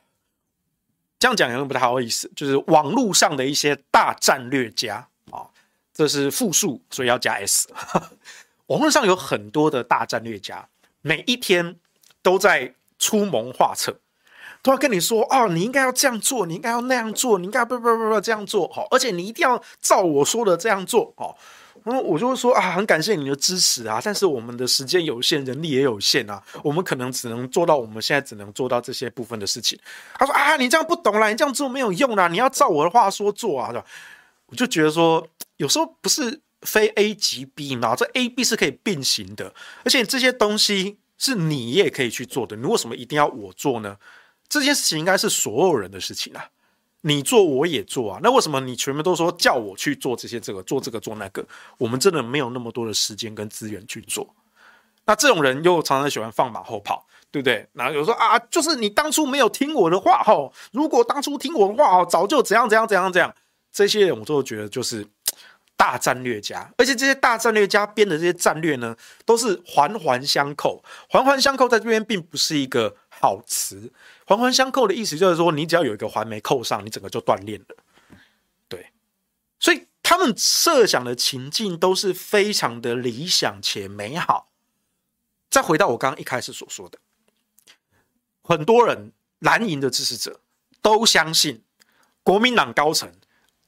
[1.19, 5.47] 这样讲有点不太好意思，就是网络上的一些大战略家啊，
[5.93, 7.69] 这是复数，所以要加 s。
[8.69, 10.66] 网络上有很多的大战略家，
[11.03, 11.77] 每一天
[12.23, 14.01] 都在出谋划策，
[14.62, 21.37] 都要跟你说哦，你应该要这样做，你应该要那样做，你应该不不不不这样做好，而且你一定要照我说的这样做哦。
[21.85, 29.79] 然后我就会说啊，很感谢你的支持啊，但是我们的时间有限，人力也有限啊，我们可能只能做到我们现在只能做到这些部分的事情。
[30.14, 33.85] 他说啊，你这样不懂啦，你这样做没有用啦，你要照我的话说做啊，是吧？
[34.47, 43.97] 我就觉得说，有时候不是非 A 即 B 嘛，这 A B 是可以并行的，而且这些东西是你也可以去做的，你为什么一定要我做呢？
[44.49, 46.45] 这件事情应该是所有人的事情啊。
[47.03, 51.43] 你做我也做啊，那为什么你全部都说叫我去做这些这个做这个做那个？
[51.79, 54.29] 我们真的没有那么多的时间跟资源去做。
[55.07, 57.67] 那这种人又常常喜欢放马后炮，对不对？
[57.73, 63.35] 然后有说啊，就是你当初没有听我的话哦，如果当初听我的话哦，早就怎样怎样怎样怎样。
[63.73, 65.07] 这些人我都觉得就是
[65.77, 70.85] 大战略家，而且这些大战略家编的这些战略呢，都是环环相扣。
[71.09, 73.91] 环环相扣在这边并不是一个好词。
[74.31, 77.64] 环环相扣的意思就是说，你只要有一个环没扣上，你整个就断裂了。
[78.69, 78.93] 对，
[79.59, 84.53] 所以他们设想的情境都是非常的理想且美好。
[85.51, 87.01] 再回到我刚刚一开始所说的，
[88.40, 90.38] 很多人蓝营的支持者
[90.81, 91.64] 都相信，
[92.23, 93.12] 国民党高层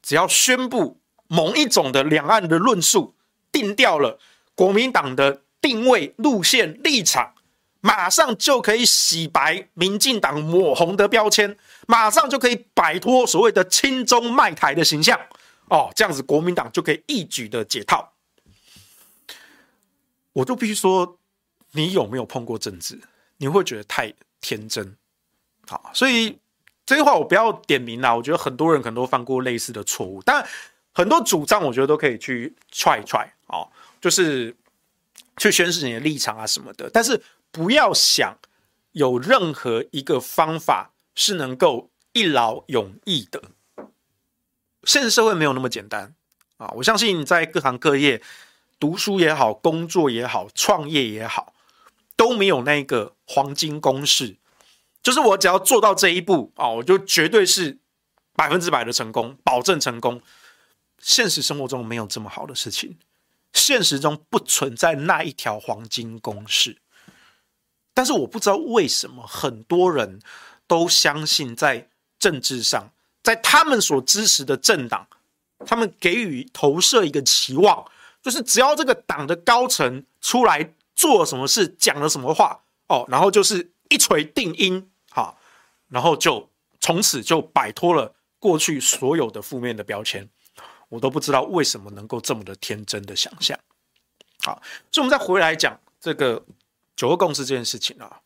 [0.01, 3.17] 只要宣布某一种的两岸的论述，
[3.51, 4.21] 定调了
[4.55, 7.35] 国民党的定位、路线、立场。
[7.85, 15.19] 马上就可以洗白民进党抹红的标签，马上就可以摆脱所谓的亲中卖台的形象
[15.69, 18.13] 哦，这样子国民党就可以一举的解套。
[20.33, 21.19] 我就必须说，
[21.73, 23.01] 你有没有碰过政治？
[23.39, 24.97] 你会觉得太天真。
[25.67, 26.39] 好，所以
[26.87, 28.15] 这句话我不要点名啦。
[28.15, 30.47] 我觉得很多人可能都犯过类似的错误，但
[30.93, 33.69] 很多主张我觉得都可以去踹一踹哦，
[34.01, 34.57] 就是
[35.39, 37.21] 去宣示你的立场啊什么的，但是。
[37.53, 38.39] 不要想
[38.93, 43.43] 有任何一个方法是能够一劳永逸的。
[44.85, 46.15] 现实社会没有那么简单
[46.57, 46.73] 啊！
[46.77, 48.21] 我相信在各行各业，
[48.81, 51.55] 读书也好，工作也好，创业也好，
[52.17, 54.39] 都没有那个黄金公式，
[55.03, 57.79] 就是我只要做到这一步啊，我就绝对是
[58.35, 60.21] 百分之百的成功，保证成功。
[60.99, 62.99] 现实生活中没有这么好的事情，
[63.53, 66.82] 现实中不存在那一条黄金公式。
[67.95, 70.21] 但是我不知道为什么很多人
[70.67, 72.91] 都相信，在政治上，
[73.23, 75.07] 在他们所支持的政党，
[75.67, 77.85] 他们给予投射一个期望，
[78.23, 84.89] 就是只要这个党的高层出来做什么事，讲了什么话，哦，然后就是一锤定音。
[85.11, 85.39] 好，
[85.89, 86.49] 然后就
[86.81, 90.27] 从此就摆脱了过去所有的负面的标签，
[90.89, 93.59] 我都不知道为什么能够这么的天真的想象。
[94.41, 96.43] 好，所以我们再回来讲这个
[97.03, 98.21] 九二共识这件事情啊，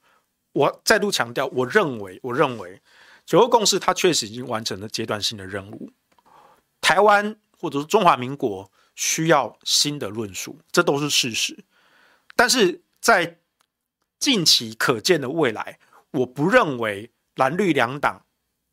[0.52, 2.82] 我再度强调，我认为，我认为
[3.24, 5.90] 九二共识它确实已经完成了阶段性的任务，
[6.82, 11.64] 台湾或者是中华民国需要新的论述，这都是事实，
[12.34, 13.38] 但是在
[14.18, 15.78] 近期可见的未来。
[16.10, 18.26] 我不认为蓝绿两党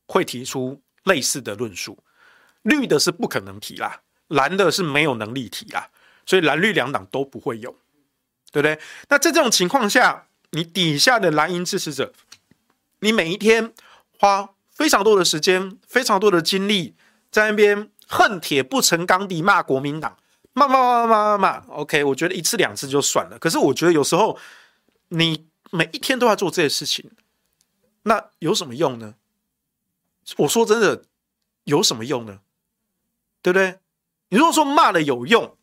[0.08, 1.98] 会提出类似的论述，
[2.64, 5.90] 绿的是不可能提啦，蓝的是没有能力提啦，
[6.26, 7.74] 所以蓝绿两党都不会有，
[8.54, 8.80] 对不对？
[9.10, 12.14] 那在这种情况下，你底下的蓝营支持者，
[13.00, 13.74] 你每一天
[14.20, 16.94] 花非常多的时间、非常多的精力
[17.32, 20.16] 在那边恨铁不成钢地骂国民党，
[20.54, 23.40] 骂骂骂骂骂骂，OK，我觉得一次两次就算了。
[23.40, 24.38] 可是我觉得有时候
[25.08, 27.10] 你每一天都要做这些事情。
[28.04, 29.16] 那有什么用呢？
[30.38, 31.04] 我说真的，
[31.64, 32.40] 有什么用呢？
[33.42, 33.80] 对不对？
[34.30, 35.58] 你如果说骂了有用，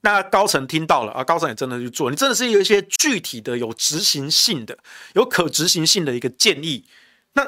[0.00, 4.78] 那高层听到了啊，高层也真的去做，你真的是有一些具体的、有执行性的、
[5.14, 6.84] 有可执行性的一个建议，
[7.32, 7.46] 那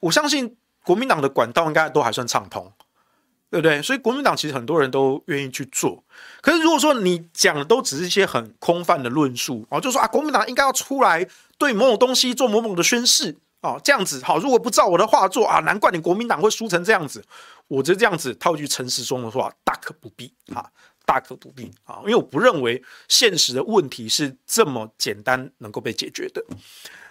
[0.00, 2.72] 我相信国民党的管道应该都还算畅通，
[3.50, 3.82] 对不对？
[3.82, 6.04] 所以国民党其实很多人都愿意去做。
[6.40, 11.28] 可是如果说你讲的都只是一些很空泛的论述啊，就说啊，国民党应该要出来。
[11.58, 14.38] 对某种东西做某某的宣誓啊，这样子好。
[14.38, 17.24] 如果不照我的话做啊，难怪你国民党会输成这样子。
[17.66, 20.64] 我觉得这样子套句陈时中的话，大可不必啊，
[21.08, 26.44] 大可不必啊，因为我不认为现实的问题是这么简单能够被解决的。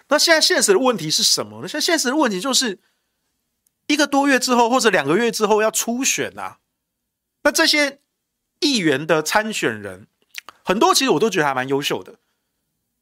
[0.06, 1.66] 那现在现实的问题是什么呢？
[1.66, 2.78] 现在现实的问题就是
[3.88, 6.58] 一个多月之后或者两个月之后要初选啊。
[7.42, 7.98] 那这些
[8.60, 10.06] 议员的参选人
[10.62, 12.14] 很多，其实我都觉得还蛮优秀的。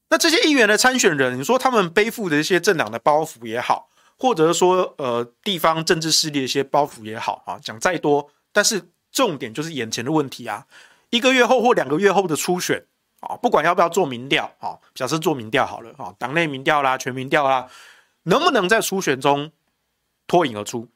[0.09, 8.83] 那这些议员的参选人，你说他们背负的一些政党的包袱也好，或者说呃地方政治势力的一些包袱也好啊，讲再多，但是
[9.17, 10.67] 重点就是眼前的问题啊。
[11.09, 12.85] 一个月后或两个月后的初选
[13.21, 17.71] 啊，不管要不要做民调啊，假设做民调好了啊，党内民调啦、全民调啦，
[18.25, 19.51] 能不能在初选中
[20.27, 20.89] 脱颖而出？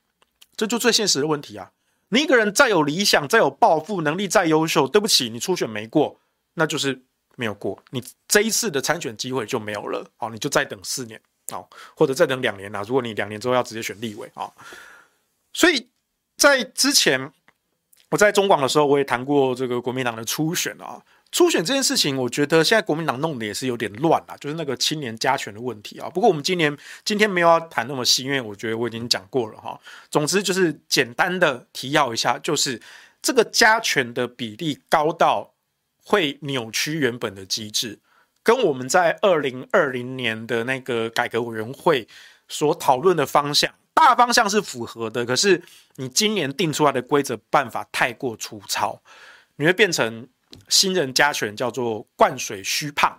[0.55, 1.73] 这就最现实的问题啊。
[2.11, 6.21] 你一个人再有理想、再有抱负、能力再优秀，对不起，你初选没过，
[6.55, 7.03] 那就是。
[7.37, 10.05] 没有过，你这一次的参选机会就没有了。
[10.19, 12.85] 好，你就再等四年，好，或者再等两年啊。
[12.87, 14.53] 如果你两年之后要直接选立委啊，
[15.55, 15.89] 所以
[16.37, 17.33] 在之前
[18.11, 21.01] 我在中广的时候，我也谈过这个国民党的初选啊。
[21.33, 26.11] 初选这件事情，我觉得现在国民党弄得也是有点乱啊，就是那个青年加权的问题啊。
[26.11, 29.81] 不过我们今年今天没有要谈那么细，因为我觉得我已经讲过了哈。
[30.11, 32.81] 总之就是简单的提要一下，就是
[33.23, 35.53] 这个加权的比例高到。
[36.03, 38.01] 会扭曲原本的机制，
[38.43, 42.09] 跟我们在二零二零年的那个改革委员会
[42.49, 43.73] 所讨论的方向，
[44.07, 45.25] 大方向是符合的。
[45.25, 45.63] 可是
[45.97, 49.01] 你今年定出来的规则办法太过粗糙，
[49.57, 50.29] 你会变成
[50.69, 53.17] 新人加权叫做灌水虚胖。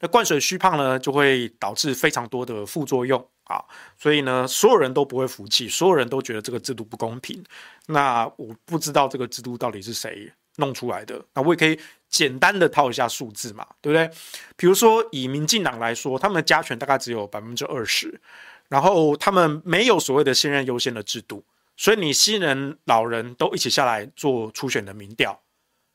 [0.00, 3.64] 那灌水虚胖呢，就会导致非常多的副作用啊。
[3.98, 7.42] 所以呢，所有人都不会服气，所有人都觉得这个制度不公平。
[7.86, 11.24] 那我不知道这个制度到底是谁弄出来的。
[11.34, 11.78] 那我也可以。
[12.10, 14.08] 简单的套一下数字嘛，对不对？
[14.56, 18.20] 比如说以民进党来说，他们的加权大概只有百分之二十，
[18.74, 21.44] 然后他们没有所谓的新人优先的制度，
[21.76, 25.40] 所以你新人、老人都一起下来做初选的民调。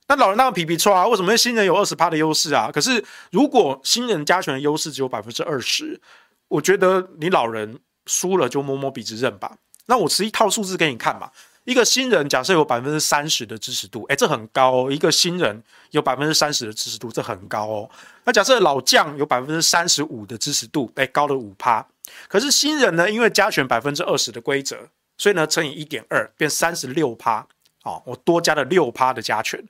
[0.08, 2.72] 那老人当然皮皮剉啊，为什么新人有二十趴的优势啊？
[2.74, 6.00] 可是如果新人加权的优势只有百分之二十，
[6.48, 9.58] 我觉得你老人输了就摸摸鼻子认吧。
[9.88, 11.30] 那我持一套数字给你看嘛。
[11.66, 14.90] 一个新人假设有百分之三十的支持度，诶，这很高哦。
[14.90, 15.62] 一个新人
[15.92, 17.90] 有百分之三十的支持度，这很高哦。
[18.24, 21.86] 那假设老将有百分之三十五的支持度，诶，高了五趴。
[22.28, 27.48] 可是新人呢，因为加权百分之二十的规则，所以呢乘以一点二变三十六趴。
[27.84, 29.64] 哦，我多加了六趴的加权，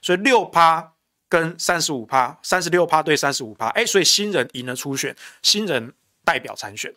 [0.00, 0.92] 所以六趴
[1.28, 5.92] 跟三十五趴，三十六趴对三十五趴，诶，所以新人赢了初选，新人
[6.24, 6.94] 代表参选。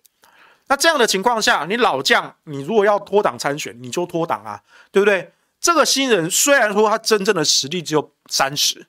[0.68, 5.32] 那这样的情况下，你老将，你如果要脱党参选，你就脱党啊，对不对？
[5.60, 8.86] 这个新人虽然说他真正的实力只有三十，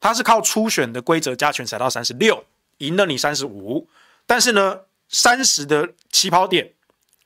[0.00, 2.44] 他是靠初选的规则加权才到三十六，
[2.78, 3.88] 赢了你三十五，
[4.26, 4.80] 但是呢，
[5.12, 6.72] 三十的起跑点，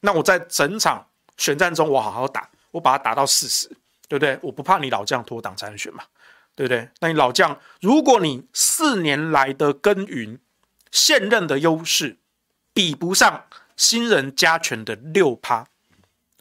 [0.01, 3.69] 那我在整场选战中我好好打，我把它打到四十，
[4.09, 4.39] 对不对？
[4.43, 6.05] 我不怕你老将脱党参选嘛，
[6.55, 6.89] 对不对？
[7.01, 10.39] 那你老将，如果你四年来的耕耘，
[10.91, 12.19] 现任的优势
[12.73, 13.47] 比不上
[13.77, 15.67] 新人加权的六趴，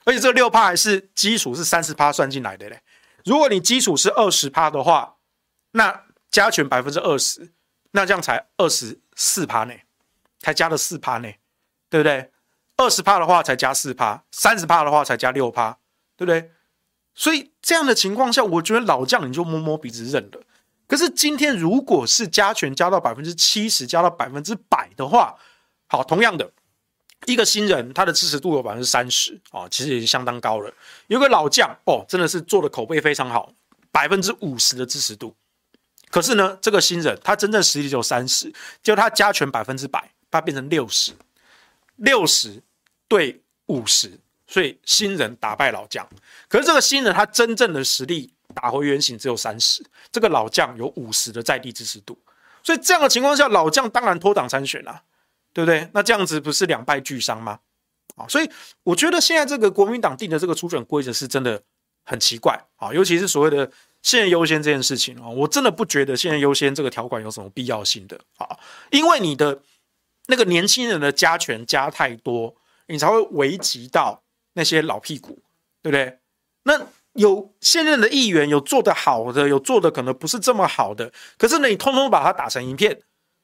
[0.04, 2.82] 而且这六趴还是基础是三十趴算进来的嘞。
[3.24, 5.16] 如果你基础是二十趴的话，
[5.72, 7.52] 那加权百分之二十，
[7.92, 9.74] 那这样才二十四趴呢，
[10.46, 11.28] 才加了四趴呢，
[11.90, 12.30] 对不对？
[12.78, 15.80] 二十趴的话才加四趴，三十趴的话才加六趴，
[16.16, 16.52] 对不对？
[17.16, 20.44] 所以这样的情况下，我觉得老将你就摸摸鼻子认了。
[20.86, 25.36] 可是今天如果是加权加到百分之七十，加到百分之百的话，
[25.88, 26.52] 好，同样的
[27.26, 30.72] 一个新人，他的支持度有百分之三十啊，其实已经相当高了。
[31.08, 33.52] 有个老将哦，真的是做的口碑非常好，
[33.92, 35.36] 百分之五十的支持度。
[36.12, 38.54] 可是呢，这个新人他真正实力只有三十，
[38.84, 41.14] 就他加权百分之百，他变成六十，
[41.96, 42.62] 六十
[43.08, 46.08] 对五十，所以新人打败老将。
[46.48, 52.18] 可是这个新人他真正的实力打回原形只有三十，这个老将有五十的在地支持度，
[52.64, 55.02] 所以这样的情况下，老将当然脱党参选了，
[55.54, 55.90] 对不对？
[55.94, 57.60] 那这样子不是两败俱伤吗？
[58.16, 58.50] 啊，所以
[58.84, 61.62] 我觉得现在这个国民党定的这个初选规则是真的
[62.04, 63.72] 很奇怪啊，尤其是所谓的。
[64.06, 68.56] 现任优先这件事情啊，我真的不觉得现任优先这个条款有什么必要性的啊，
[68.92, 69.60] 因为你的
[70.28, 72.56] 那个年轻人的加权加太多，
[72.88, 75.42] 你才会危及到那些老屁股，
[75.82, 76.20] 对不对？
[76.64, 83.02] 那有现任的议员有做得好的，有做的可能不是这么好的，可是呢，你通通把它打成一片，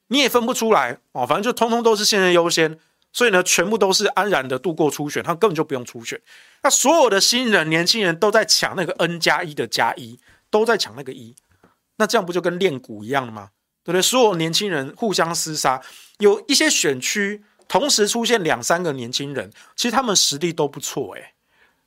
[0.07, 2.79] 你也分不出来哦，反正就通通都是现任优先，
[3.13, 6.19] 所以呢，全部都是安然的度过初选，他根本就不用初选。
[6.63, 10.19] 那所有的新人、年轻人都在抢那个 N 加一的加一。
[10.51, 11.33] 都在抢那个一，
[11.95, 13.51] 那这样不就跟练鼓一样了吗？
[13.83, 14.01] 对不对？
[14.01, 15.81] 所有年轻人互相厮杀，
[16.19, 21.33] 有一些选区同时出现两三个年轻人，其实他们实力都不错诶，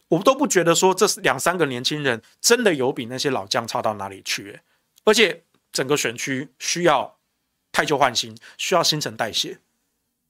[0.09, 4.61] 我们都不觉得说这两三个年轻人真的有比那些老将差到哪里去，
[5.05, 7.19] 而且整个选区需要
[7.71, 9.59] 汰旧换新，需要新陈代谢，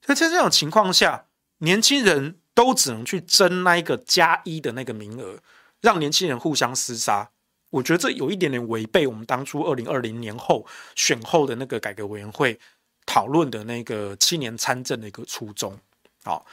[0.05, 1.25] 所以在这种情况下，
[1.59, 5.39] 年轻人都只能去争那一个加一的那个名额，
[5.81, 7.31] 让年轻人互相厮杀。
[7.75, 12.57] 我觉得这有一点点违背我们当初二零二零年后选后的那个改革委员会
[13.05, 15.77] 讨论的那个七年参政的一个初衷。
[16.23, 16.45] 好，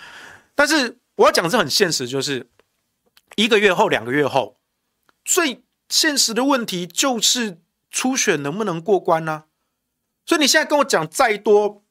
[0.56, 2.48] 但是我要讲的是很现实，就是
[3.36, 4.58] 一个月后、两个月后，
[5.24, 9.44] 最现实的问题就是初选能不能过关呢？
[10.26, 11.84] 所以你现在跟我讲再多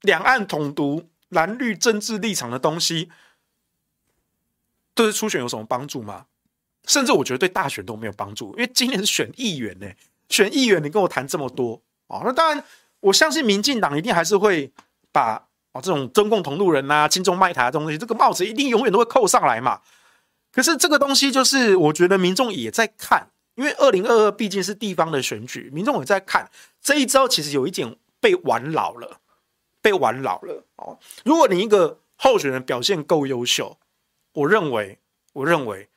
[0.00, 3.10] 两岸统独、蓝绿政治立场的东西，
[4.94, 6.24] 对初选有什么帮助吗？
[6.86, 9.86] 甚至我觉得对大选都没有帮助，因为今年是选议员呢，
[10.28, 12.62] 选议员你跟我谈这么多啊，那当然
[13.00, 14.70] 我相信民进党一定还是会
[15.10, 15.42] 把
[15.72, 19.80] 啊这种中共同路人呐、亲中卖台的东西，这个帽子一定永远都会扣上来嘛。
[20.52, 26.50] 可是这个东西就是我觉得民众也在看，因为二零二二毕竟是地方的选举，民众也在看
[26.82, 29.20] 这一招，其实有一点被玩老了，
[29.80, 30.98] 被玩老了哦。
[31.24, 33.78] 如果你一个候选人表现够优秀，
[34.34, 34.98] 我认为，
[35.32, 35.88] 我认为。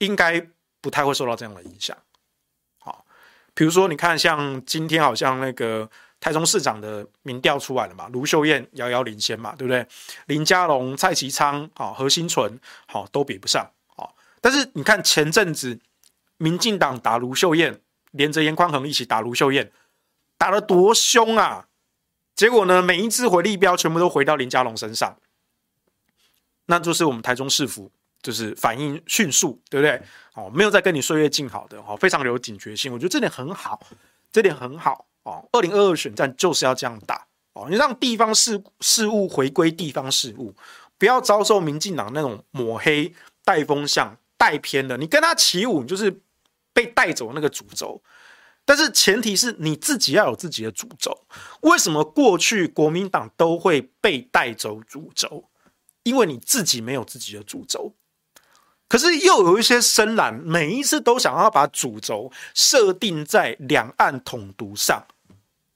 [0.00, 0.46] 应该
[0.80, 1.96] 不太会受到这样的影响，
[2.78, 3.04] 好，
[3.54, 9.86] 比如说你看，像今天好像那个台中市长的民调出来了嘛，卢秀燕遥遥领先嘛，对不对？
[10.26, 15.78] 林佳龙、蔡其昌、好何新纯，好都比不上，好，但是你看前阵子
[16.38, 17.80] 民进党打卢秀燕，
[18.12, 19.70] 连着颜宽恒一起打卢秀燕，
[20.38, 21.68] 打得多凶啊！
[22.34, 25.18] 结果呢，每一次回力标全部都回到林佳龙身上，
[26.64, 27.92] 那就是我们台中市府。
[28.22, 30.00] 就是反应迅速，对不对？
[30.34, 32.92] 哦，没有再跟你岁月静好的哦，非常有警觉性。
[32.92, 33.86] 我觉得这点很好，
[34.30, 35.48] 这点很好哦。
[35.52, 40.54] 二零二二选战就是要这样打哦，你让地方事事务回归地方事务，
[40.98, 43.12] 不要遭受民进党那种抹黑、
[43.44, 44.96] 带风向、带偏的。
[44.96, 46.20] 你跟他起舞，你就是
[46.72, 48.02] 被带走那个主轴。
[48.64, 51.26] 但是前提是你自己要有自己的主轴。
[51.62, 55.48] 为什么过去国民党都会被带走主轴？
[56.04, 57.92] 因为你自己没有自己的主轴。
[58.90, 65.06] 可是又有一些深蓝，每一次都想要把主轴设定在两岸统独上。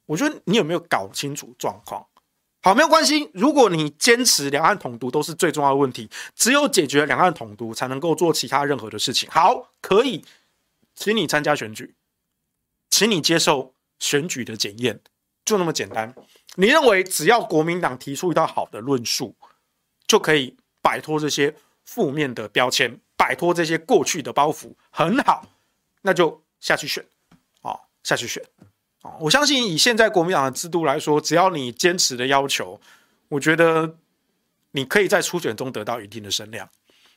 [0.07, 2.05] 我觉得你有没有搞清楚状况？
[2.61, 3.31] 好，没有关系。
[3.33, 9.31] 如果你坚持两岸统独都是最重要的问题，只有解决两岸统独，才能够做其他任何的事情。
[9.31, 10.25] 好，可以，
[10.97, 11.95] 请你参加选举，
[12.91, 15.01] 请你接受选举的检验，
[15.45, 16.13] 就那么简单。
[16.57, 19.37] 你认为只要国民党提出一套好的论述，
[20.09, 21.55] 就可以摆脱这些
[21.85, 22.99] 负面的标签？
[23.17, 25.47] 摆脱这些过去的包袱很好，
[26.03, 27.05] 那就下去选，
[27.63, 28.43] 啊，下去选，
[29.03, 32.81] 啊，我相信以现在国民党的制度来说，只要你坚持的要求，
[33.29, 33.97] 我觉得
[34.73, 36.69] 你可以在初选中得到一定的声量，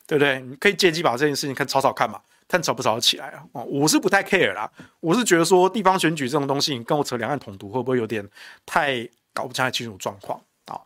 [0.06, 0.40] 对不对？
[0.42, 3.44] 你可以借机把这件事情看吵吵看嘛，看吵不吵得起来啊？
[3.54, 8.28] 哦，我是不太 care 啦，我是觉得说地方选举这种东西，你跟我扯两岸统独会不会有点
[8.66, 10.80] 太搞不太清楚状况啊？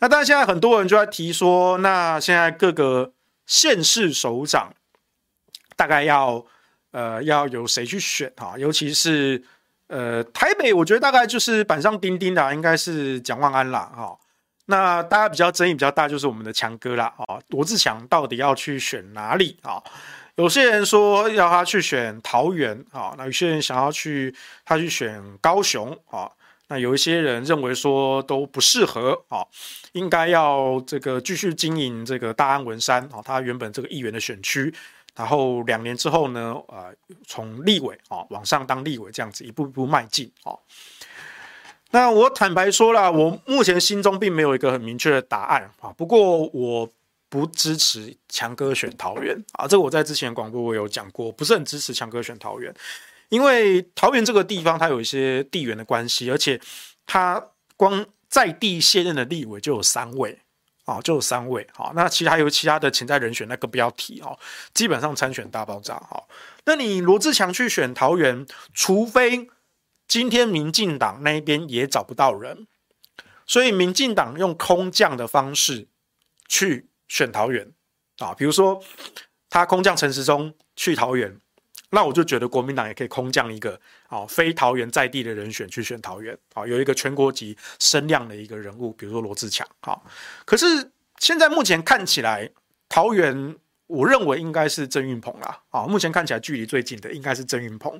[0.00, 3.13] 那当然，现在很多人就在提说，那现在各个
[3.46, 4.72] 县市首长
[5.76, 6.44] 大概要
[6.92, 8.54] 呃要由谁去选哈？
[8.58, 9.42] 尤其是
[9.88, 14.18] 呃台北，我觉得大概就是板上钉钉的，应该是蒋万安啦哈。
[14.66, 19.82] 那大家比较争议比较大，就是我们的强哥啦，啊，罗志强到底要去选哪里啊？
[20.36, 24.34] 有些人说要他去选桃园啊，那有些人想要去
[24.64, 26.30] 他去选高雄啊，
[26.68, 29.44] 那有一些人认为说都不适合啊，
[29.92, 34.74] 应该要这个继续经营这个大安文山啊，他原本这个议员的选区，
[35.14, 36.94] 然后两年之后呢，呃，
[37.26, 40.56] 从立委啊往上当立委这样子一步一步迈进啊。
[41.90, 45.92] 那我坦白说了，我目前心中并没有一个很明确的答案啊。
[45.96, 46.90] 不过我
[47.28, 52.74] 不支持强哥选桃园啊，这个我在之前广播我有讲过，不是很支持强哥选桃园，
[53.34, 56.60] 因为桃园这个地方它有一些地缘的关系，而且
[57.04, 57.44] 它
[57.76, 60.38] 光在地现任的立委就有三位
[60.84, 61.90] 啊，就有三位啊。
[61.96, 64.38] 那其他有其他的潜在人选，那个不要提啊，
[64.72, 66.22] 基本上参选大爆炸哈。
[66.66, 69.50] 那你罗志强去选桃园，除非。
[70.06, 72.66] 今天民进党那边也找不到人，
[73.46, 75.88] 所以民进党用空降的方式
[76.46, 77.72] 去选桃园
[78.18, 78.84] 啊，比如说
[79.48, 81.40] 他空降陈时中去桃园，
[81.94, 89.98] 那我就觉得国民党也可以空降一个啊非桃园在地的人选去选桃园啊，有一个全国级声量的一个人物，比如说罗志强啊。
[90.44, 92.50] 可是现在目前看起来，
[92.88, 97.98] 桃园我认为应该是郑运鹏啦啊，目前看起来距离最近的应该是郑运鹏。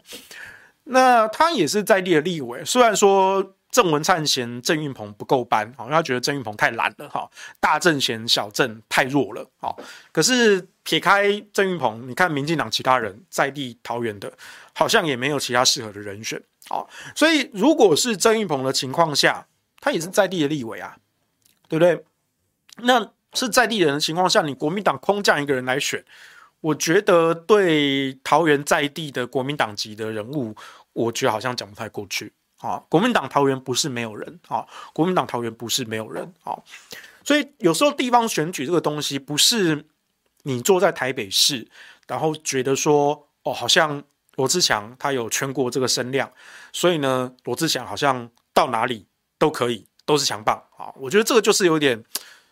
[0.85, 9.73] 那他也是在地的立委，虽然说郑文灿嫌郑运鹏不够班，好，因为他觉得郑运鹏太懒了，哈，大郑嫌小郑太弱了，啊，
[10.13, 14.33] 可是撇开郑运鹏，你看民进党其他人在地桃园的，
[14.73, 19.47] 好像也没有其他适合的人选，好，所以如果是郑运鹏的情况下，
[19.81, 20.97] 他也是在地的立委啊，
[21.69, 22.05] 对不对？
[22.79, 26.05] 那是在地人的情况下，你国民党空降一个人来选。
[26.61, 30.57] 我觉得对桃园在地的国民党籍的人物，
[30.95, 32.83] 我觉得好像讲不太过去啊。
[32.89, 36.57] 国民党桃园不是没有人啊，国民党桃园不是没有人啊。
[37.23, 39.85] 所以有时候地方选举这个东西，不是
[40.45, 41.69] 你坐在台北市，
[42.07, 44.03] 然后觉得说哦，好像
[44.37, 46.33] 罗志祥他有全国这个声量，
[46.73, 49.07] 所以呢，罗志祥好像到哪里
[49.39, 50.91] 都可以，都是强棒啊。
[50.97, 52.03] 我觉得这个就是有点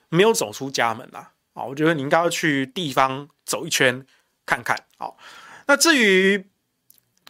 [0.08, 1.32] 没有走出家门啦。
[1.54, 4.04] 啊，我觉得你应该要去地方走一圈
[4.46, 4.76] 看看。
[4.96, 5.16] 好，
[5.66, 6.48] 那至于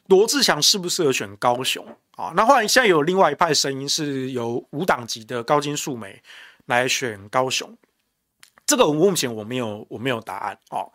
[0.06, 1.84] 罗志祥适不适合选高雄
[2.16, 2.32] 啊？
[2.36, 6.22] 那后来现在有另外一派声音是由无党籍的高金素梅
[6.66, 7.76] 来选高雄，
[8.66, 10.92] 这个目前我没有我没有答案哦。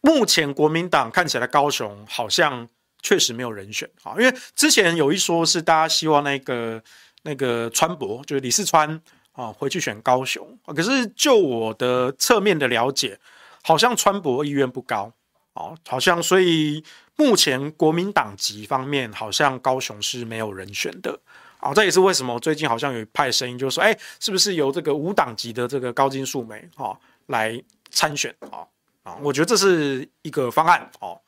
[0.00, 2.68] 目前国民党看起来高雄好像
[3.02, 6.82] 确实没有人选啊，因为之前有一说是大家希望那个
[7.22, 9.00] 那个川博就是李四川。
[9.32, 13.18] 啊，回去选高雄，可是就我的侧面的了解，
[13.62, 15.10] 好像川博意愿不高
[15.54, 16.84] 哦，好像所以
[17.16, 21.20] 目前国民党籍方面，好像高雄是没有人选的
[21.60, 26.96] 啊，这也是为什么最近好像有一派声音，就是说，哎，是不是由这个无党籍的这个高金素梅啊
[27.26, 28.64] 来参选啊？
[29.02, 31.20] 啊，我觉得这是一个方案哦。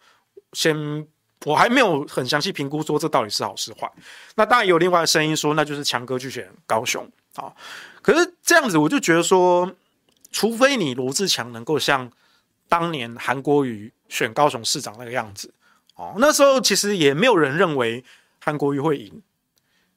[0.54, 1.06] 先
[1.44, 3.90] 我还没有很详细评估说这到底是好是坏。
[4.34, 7.06] 那当然有另外的声音说，那就是强哥去选高雄
[7.36, 7.52] 啊。
[8.00, 9.70] 可是这样子，我就觉得说，
[10.30, 12.10] 除非你罗志强能够像
[12.68, 15.52] 当年韩国瑜选高雄市长那个样子，
[15.96, 18.04] 哦，那时候其实也没有人认为
[18.40, 19.22] 韩国瑜会赢。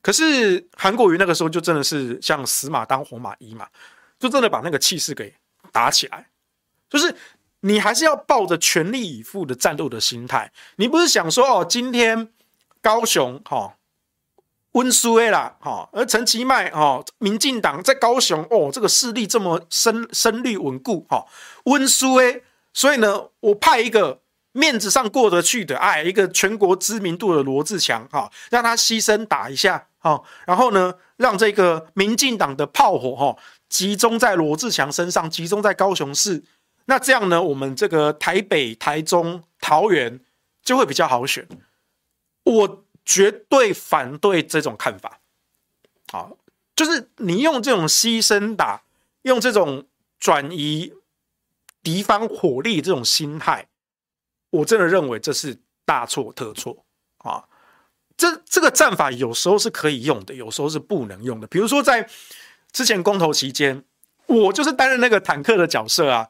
[0.06, 3.68] 可是韩国瑜那个时候就真的是像死马当活马医嘛，
[4.20, 5.34] 就真的把那个气势给
[5.72, 6.28] 打起来。
[6.88, 7.16] 就是
[7.62, 12.30] 你还是要抱着全力以赴的战斗的心态，你不是想说哦，今天
[12.84, 13.58] 高雄哈。
[13.58, 13.74] 哦
[14.76, 21.26] 温书诶啦，哈，而陈其迈，哈，民进党在高雄，哦，这个势力这么深，深绿稳固，哈，
[21.64, 22.44] 温书诶，
[22.74, 24.20] 所以呢，我派一个
[24.52, 33.38] 面子上过得去的，哎，一个全国知名度的罗志强，哈，让他牺牲打一下，哦，然后呢，让这个民进党的炮火，哈，
[33.68, 36.42] 集中在罗志强身上，集中在高雄市，
[36.86, 40.22] 那这样呢，我们这个台北、台中、桃园
[40.64, 41.46] 就会比较好选，
[42.44, 42.82] 我。
[43.08, 45.20] 绝对反对这种看法，
[46.12, 46.36] 好，
[46.76, 48.82] 就是你用这种牺牲打，
[49.22, 49.86] 用这种
[50.20, 50.92] 转移
[51.84, 53.68] 敌方火力这种心态，
[54.50, 56.84] 我真的认为这是大错特错
[57.18, 57.48] 啊！
[58.18, 61.48] 这这个战法有时候是可以用的，有时候是不能用的。
[61.48, 62.08] 比如说在
[62.72, 63.84] 之前公投期间，
[64.28, 66.30] 我就是担任那个坦克的角色啊，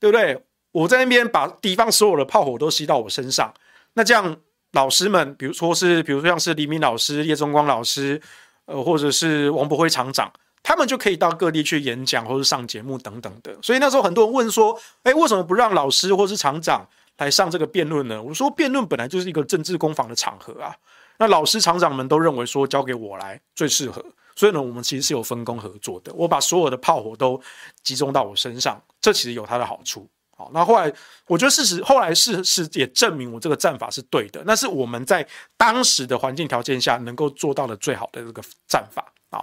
[0.00, 0.42] 对不对？
[0.72, 3.52] 我在那边把敌方所有的炮火都吸到我身上，
[3.94, 4.36] 那这样
[4.72, 8.20] 老师们，比如说是，比如说像是黎明老师、叶中光老师，
[8.66, 10.30] 呃，或者是王博辉厂长，
[10.62, 13.56] 他们就可以到各地去演讲或者上节目等等的。
[13.62, 18.22] 所以那时候很多人问说，哎，为什么不让老师或是厂长来上这个辩论呢？
[18.22, 20.76] 我说，辩论本来就是一个政治攻防的场合啊。
[21.18, 24.04] 那老师厂长们都认为说，交给我来最适合。
[24.34, 26.12] 所以呢，我们其实是有分工合作的。
[26.14, 27.40] 我把所有的炮火都
[27.82, 30.06] 集中到我身上，这其实有它的好处。
[30.36, 30.92] 好，那后来
[31.26, 34.42] 我觉得事实后来是是也证明我这个战法是对的。
[34.44, 39.42] 那是我们在当时的环境条件下能够做到的最好的这个战法啊。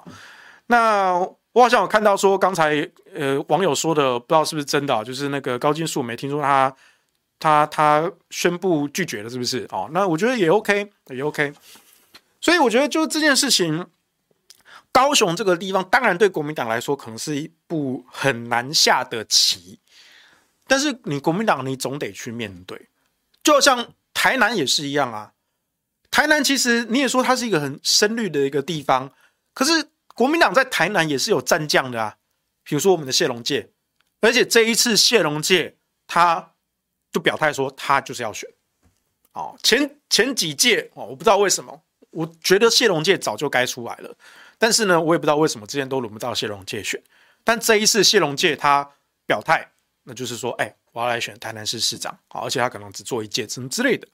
[0.67, 1.19] 那
[1.53, 6.71] 我好像有看到说，刚才呃网友说的，不知道是不是真的，就是那个高金素梅听说他
[7.39, 9.67] 他他宣布拒绝了，是不是？
[9.71, 11.53] 哦，那我觉得也 OK，也 OK。
[12.41, 13.87] 所以我觉得就这件事情。
[14.95, 19.79] 高雄这个地方，当然对国民党来说可能是一步很难下的棋，
[20.67, 22.89] 但是你国民党你总得去面对，
[23.41, 25.33] 就像台南也是一样啊。
[26.11, 29.11] 台南其实你也说它是一个很深绿的一个地方，
[29.55, 32.17] 可是国民党在台南也是有战将的啊，
[32.63, 33.71] 比如说我们的谢龙介，
[34.21, 35.75] 而且这一次谢龙介
[36.05, 36.52] 他
[37.13, 38.49] 就表态说他就是要选，
[39.33, 44.13] 哦，前前几届哦，我不知道为什么，我觉得谢龙介早就该出来了。
[44.57, 47.01] 但是呢，我也不知道为什么之前都轮不到谢龙介选，
[47.43, 48.89] 但这一次谢龙介他
[49.25, 49.71] 表态，
[50.03, 54.07] 那就是说，哎，我要来选台南市市长，而且他可能只做一届，什么之类的。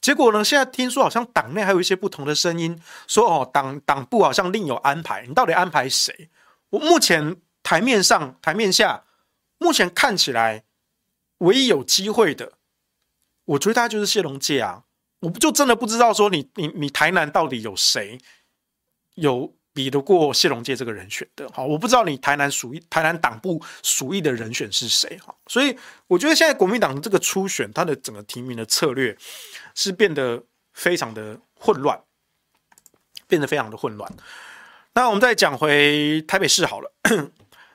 [0.00, 6.28] 结果呢，现在听说好像党内还有一些不同的声音，说哦，党党部好像另有安排，你到底安排谁？
[6.70, 9.04] 我目前台面上台面下，
[9.58, 10.64] 目前看起来
[11.42, 12.54] 唯一有机会的，
[13.44, 14.82] 我觉得他就是谢龙介啊，
[15.20, 18.18] 我不就真的不知道说你你你台南到底有谁
[19.14, 19.54] 有。
[19.74, 25.74] 比得过谢龙介这个人选的，好，我不知道你台南属意台南党部属意的人选是谁，哈，所以
[26.08, 29.16] 我觉得现在国民党这个初选，它的整个提名的策略
[29.74, 31.98] 是变得非常的混乱，
[33.26, 34.12] 变得非常的混乱。
[34.92, 36.92] 那我们再讲回台北市好了，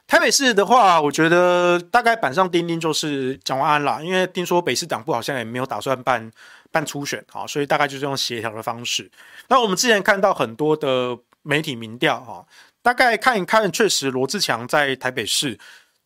[0.08, 6.32] 台北市的话，我觉得大概板上钉钉就是蒋万安啦，因为听说北市党部好像也没有打算办
[6.72, 9.12] 办初选，好，所以大概就是用协调的方式。
[9.49, 11.20] 那我们之前看到很多的。
[11.43, 12.45] 媒体民调哈，
[12.82, 15.58] 大概看一看，确实罗志强在台北市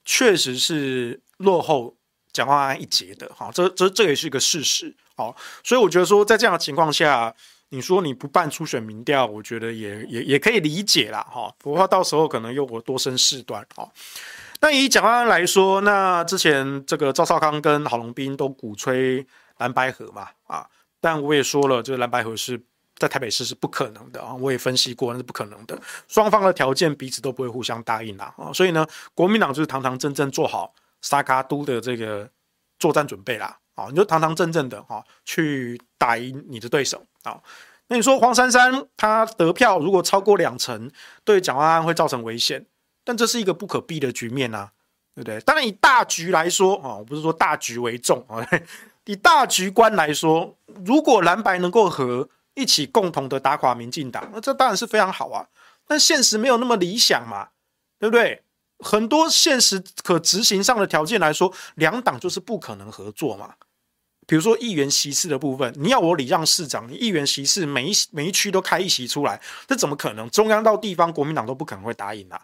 [0.06, 1.95] 确实是落后
[2.32, 7.34] 蒋万安一截的哈，这这这也是一个事实好，所以我觉得说在这样的情况下，
[7.72, 13.89] 你说你不办初选民调，我觉得也也也可以理解啦哈，不过到时候可能又我多生事端哈。
[14.61, 19.26] 那以蒋万安来说，那之前这个赵少康跟郝龙斌都鼓吹
[19.57, 20.67] 蓝白合嘛啊，
[20.99, 22.61] 但我也说了，这个蓝白合是。
[22.97, 24.36] 在台北市是不可能的啊！
[24.36, 25.76] 我也分析过，那是不可能的。
[26.07, 28.53] 双方的条件彼此都不会互相答应啦啊！
[28.53, 32.30] 所以呢，国民党就是堂堂正正做好沙卡都的这个
[32.78, 33.88] 作战准备啦啊！
[33.89, 37.43] 你就堂堂正正的哈去打赢你的对手好！
[37.88, 40.91] 那你说黄珊珊她得票如果超过两成，
[41.24, 42.65] 对蒋万安会造成危险，
[43.03, 44.72] 但这是一个不可避的局面啊，
[45.15, 45.39] 对不对？
[45.41, 48.47] 当然以大局来说啊，我不是说大局为重啊，
[49.05, 50.55] 以大局观来说，
[50.86, 52.30] 如果蓝白能够和。
[52.53, 55.47] 一起共同的打垮民进党，那这当然是非常好啊。
[55.88, 57.47] 但现实没有那么理想嘛，
[57.97, 58.43] 对不对？
[58.80, 63.55] 很多现实可执行上的条件来说，两党就是不可能合作嘛。
[64.32, 70.29] 比如说议员席次的部分，你要我礼让市长，你议员席次每一每一区都开一席出来，这怎么可能？
[70.29, 72.41] 中央到地方，国民党都不可能会答应啊。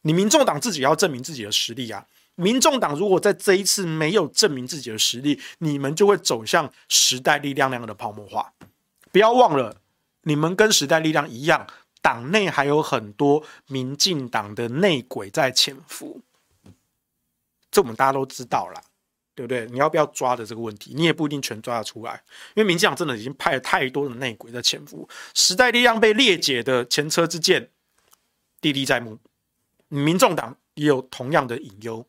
[0.00, 2.06] 你民众党自己要证明自己的实力啊。
[2.36, 8.54] 民众党如果在这一次没有证明自己的实力，你们就会走向时代力量那样的泡沫化。
[9.12, 9.76] 不要忘了，
[10.22, 11.66] 你们跟时代力量一样，
[12.00, 16.22] 党内还有很多民进党的内鬼在潜伏，
[17.70, 18.80] 这我们大家都知道了，
[19.36, 19.66] 对不对？
[19.66, 22.20] 你要不要抓的这个问题，你也不一定全抓得出来，
[22.54, 27.70] 因为民进党真的已经派了太多的内鬼在潜伏，时代力量被裂解的前车之鉴
[28.62, 29.18] 历历在目，
[29.88, 32.04] 民众党也有同样的隐忧。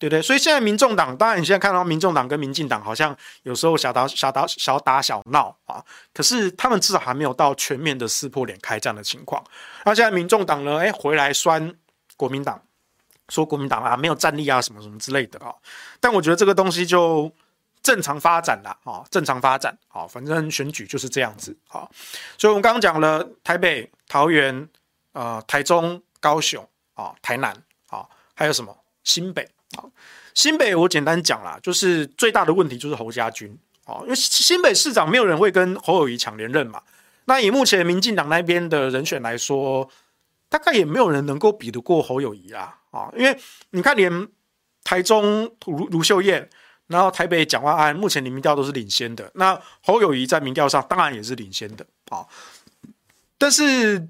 [0.00, 0.22] 对不对？
[0.22, 9.42] 所以现在民众党，当然你现在看到民众党跟民进党好像有时候小打小打小打小闹啊，可是他们至少还没有到全面的撕破脸开战的情况。
[9.84, 10.78] 那现在民众党呢？
[10.78, 11.74] 哎，回来酸
[12.16, 12.62] 国民党，
[13.28, 15.54] 说国民党啊没有战力啊什么什么之类的啊。
[16.00, 17.30] 但我觉得这个东西就
[17.82, 21.88] 正常发展了啊，正常发展啊，反正选举就是这样子啊。
[22.36, 24.68] 所以我们刚刚讲了台北、桃园、
[25.12, 27.54] 呃、台中、高雄啊、台南
[27.88, 29.48] 啊，还有什么新北。
[29.76, 29.84] 啊，
[30.32, 33.54] 新北我简单讲啦，就是最大的问题就是侯家军，
[33.84, 36.80] 哦，因为新北市长没有人会跟侯友宜抢连任嘛。
[37.26, 39.86] 那以目前民进党那边的人选来说，
[40.48, 42.78] 大概也没有人能够比得过侯友宜啦。
[42.90, 43.38] 啊，因为
[43.70, 44.28] 你看连
[44.84, 46.48] 台中卢卢秀燕，
[46.86, 49.30] 然后台北蒋万安，目前的民调都是领先的。
[49.34, 52.26] 那侯友谊在民调上当然也是领先的啊，
[53.36, 54.08] 但是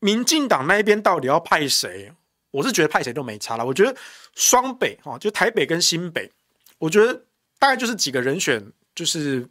[0.00, 2.12] 民进党那一边到底要派谁？
[2.50, 3.66] 我是觉得派谁都没差了。
[3.66, 3.96] 我觉得
[4.34, 6.30] 双北啊，就台北跟新北，
[6.78, 7.24] 我觉得
[7.58, 9.48] 大概就是几个人选，就是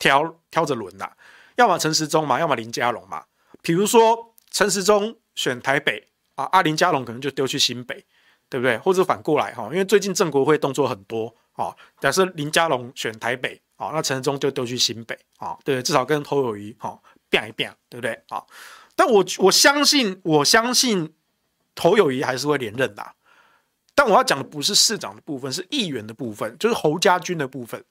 [0.00, 1.16] 挑挑着轮啦。
[1.54, 3.24] 要么陈时中嘛，要么林佳龙嘛。
[3.62, 6.08] 比如说陈时中选台北
[6.40, 8.02] 啊，阿林佳龙可能就丢去新北，
[8.48, 8.78] 对不对？
[8.78, 11.74] 或者反过来哈，因为最近郑国会动作很多啊。
[12.00, 18.42] 假设林佳龙选台北啊，那陈忠就丢去新北啊，对，至少跟侯友宜哈变一变，对不对啊？
[18.96, 21.12] 但我我相信，我相信
[21.76, 23.14] 侯友宜还是会连任的。
[23.94, 27.84] 但我要讲的不是市长的部分，是议员的部分，就是侯家军的部分。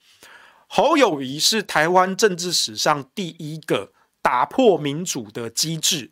[0.68, 3.92] 侯友宜是台湾政治史上第一个
[4.22, 6.12] 打破民主的机制，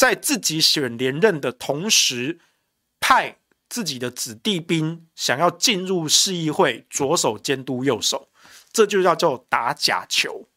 [0.00, 2.40] 在自己选连任的同时，
[3.00, 3.36] 派
[3.68, 8.30] 自己的子弟兵想要进入市议会，左手监督右手，
[8.72, 10.48] 这就叫做打假球。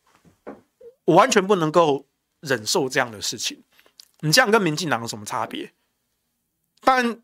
[1.04, 2.08] 我完全不能够
[2.40, 3.62] 忍受这样的事情。
[4.22, 5.74] 你这样跟民进党有什么差别？
[6.80, 7.22] 但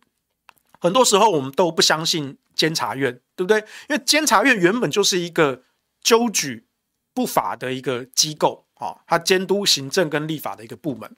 [0.82, 3.60] 很多时候我们都不相信监察院，对不对？
[3.88, 5.64] 因为监察院原本就是一个。
[6.02, 6.66] 纠举
[7.14, 11.14] 不法的一个机构，啊，他监督行政跟立法的一个部门。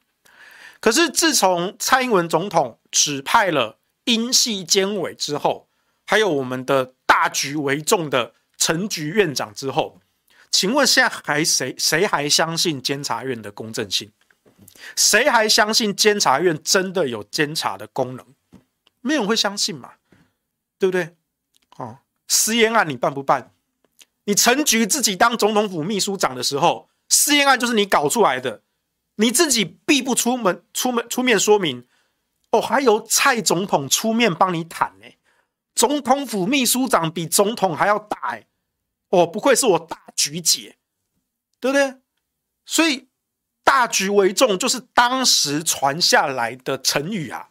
[0.82, 5.70] 可是自从蔡英文总统指派了英系监委之后，
[6.06, 10.02] 还有我们的大局为重的陈菊院长之后，
[10.50, 14.12] 请问现在还谁谁还相信监察院的公正性？
[14.96, 18.26] 谁还相信监察院真的有监察的功能？
[19.02, 19.92] 没有人会相信嘛？
[20.80, 21.16] 对不对？
[21.78, 23.54] 哦，私烟案你办不办？
[24.24, 28.62] 你陈菊自己当总统府秘书长的时候，私烟案就是你搞出来的，
[29.16, 31.86] 你自己必不出门出门出面说明，
[32.52, 35.06] 哦，还有蔡总统出面帮你谈呢。
[35.74, 38.48] 总统府秘书长比总统还要大哎，
[39.10, 40.78] 哦，不愧是我大局姐，
[41.60, 41.96] 对不对？
[42.66, 43.08] 所以
[43.64, 47.50] 大局为重就是当时传下来的成语啊，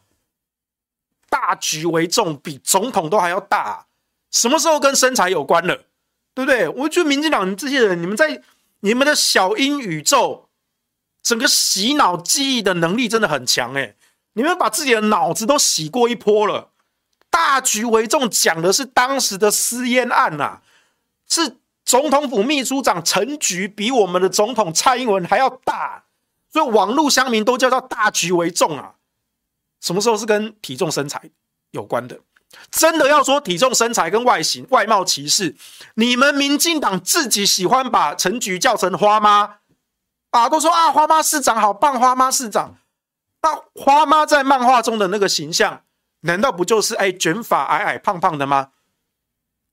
[1.29, 3.87] 大局为重比总统都还要大，
[4.31, 5.87] 什么时候跟身材有关了？
[6.35, 6.69] 对不对？
[6.69, 8.43] 我觉得民进党这些人，你们在
[8.81, 10.49] 你们的小英宇宙，
[11.23, 13.95] 整个洗脑记忆的能力真的很强哎！
[14.33, 16.71] 你们把自己的脑子都洗过一波了。
[17.29, 20.62] 大局为重，讲的是当时的私烟案呐、啊，
[21.29, 26.05] 是总统府秘书长陈菊比我们的总统蔡英文还要大，
[26.53, 28.95] 所以网络乡民都叫做大局为重啊。
[29.81, 31.31] 什么时候是跟体重身材
[31.71, 32.21] 有关的？
[32.68, 35.55] 真的要说体重、身材跟外形、外貌歧视，
[35.95, 39.60] 你们民进党自己喜欢把陈菊叫成花妈
[40.31, 42.76] 啊，都说啊花妈市长好棒，花妈市长。
[43.43, 45.85] 那花妈在漫画中的那个形象，
[46.20, 48.70] 难道不就是哎卷发、矮矮胖胖的吗？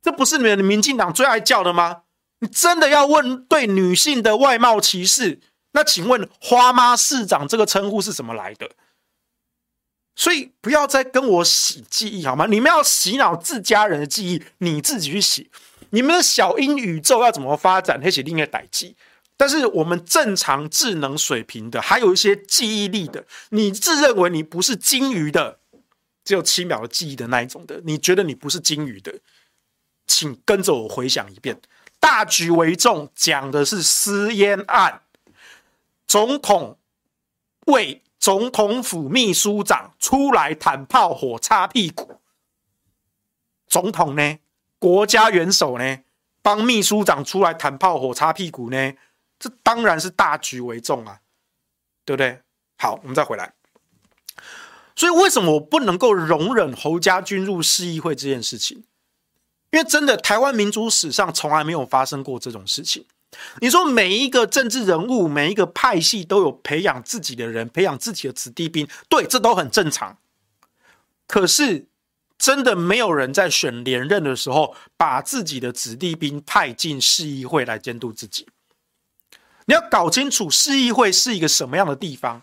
[0.02, 2.04] 这不是你们民进党最爱叫的吗？
[2.40, 5.42] 你真的要问对女性的外貌歧视，
[5.72, 8.70] 那请问花妈市长这个称呼是怎么来的？
[10.16, 12.46] 所以不要再跟我洗记忆好吗？
[12.48, 15.52] 你们要洗脑自家人的记忆，你自己去洗。
[15.90, 18.00] 你们的小英宇宙要怎么发展？
[18.02, 18.96] 那是另一个代际。
[19.38, 25.60] 但是我们正常智能水平的，还有一些记忆力的，你自认为你不是金鱼的，
[26.26, 29.20] 只有七秒的记忆的那一种的，你觉得你不是金鱼的，
[30.06, 31.62] 请跟着我回想一遍。
[32.00, 35.04] 大局为重，讲的是私烟案，
[36.06, 36.78] 总统
[37.68, 38.02] 为。
[38.20, 42.20] 总统府秘书长出来谈炮火擦屁股，
[43.68, 44.40] 总统呢？
[44.80, 46.00] 国家元首呢？
[46.42, 48.94] 帮秘书长出来谈炮火擦屁股呢？
[49.40, 51.20] 这当然是大局为重啊，
[52.06, 52.42] 对不对？
[52.78, 53.54] 好，我们再回来。
[54.96, 58.84] 所以为什么我不能够容忍侯家军入市议会这件事情？
[59.72, 63.06] 因为真的，台湾民主史上从来没有发生过这种事情。
[63.60, 70.18] 你说每一个政治人物，每一个派系都有培养自己的人，培养自己的子弟兵，对，这都很正常。
[71.28, 71.88] 可是，
[72.38, 78.48] 真的没有人在选连任的时候，把自己的子弟兵派进市议会来监督自己。
[79.68, 82.42] 你要搞清楚，市议会是一个什么样的地方？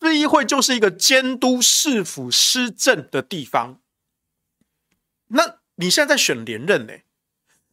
[0.00, 3.80] 市议会就是一个监督市府施政的地方。
[5.28, 6.92] 那你现在在选连任呢？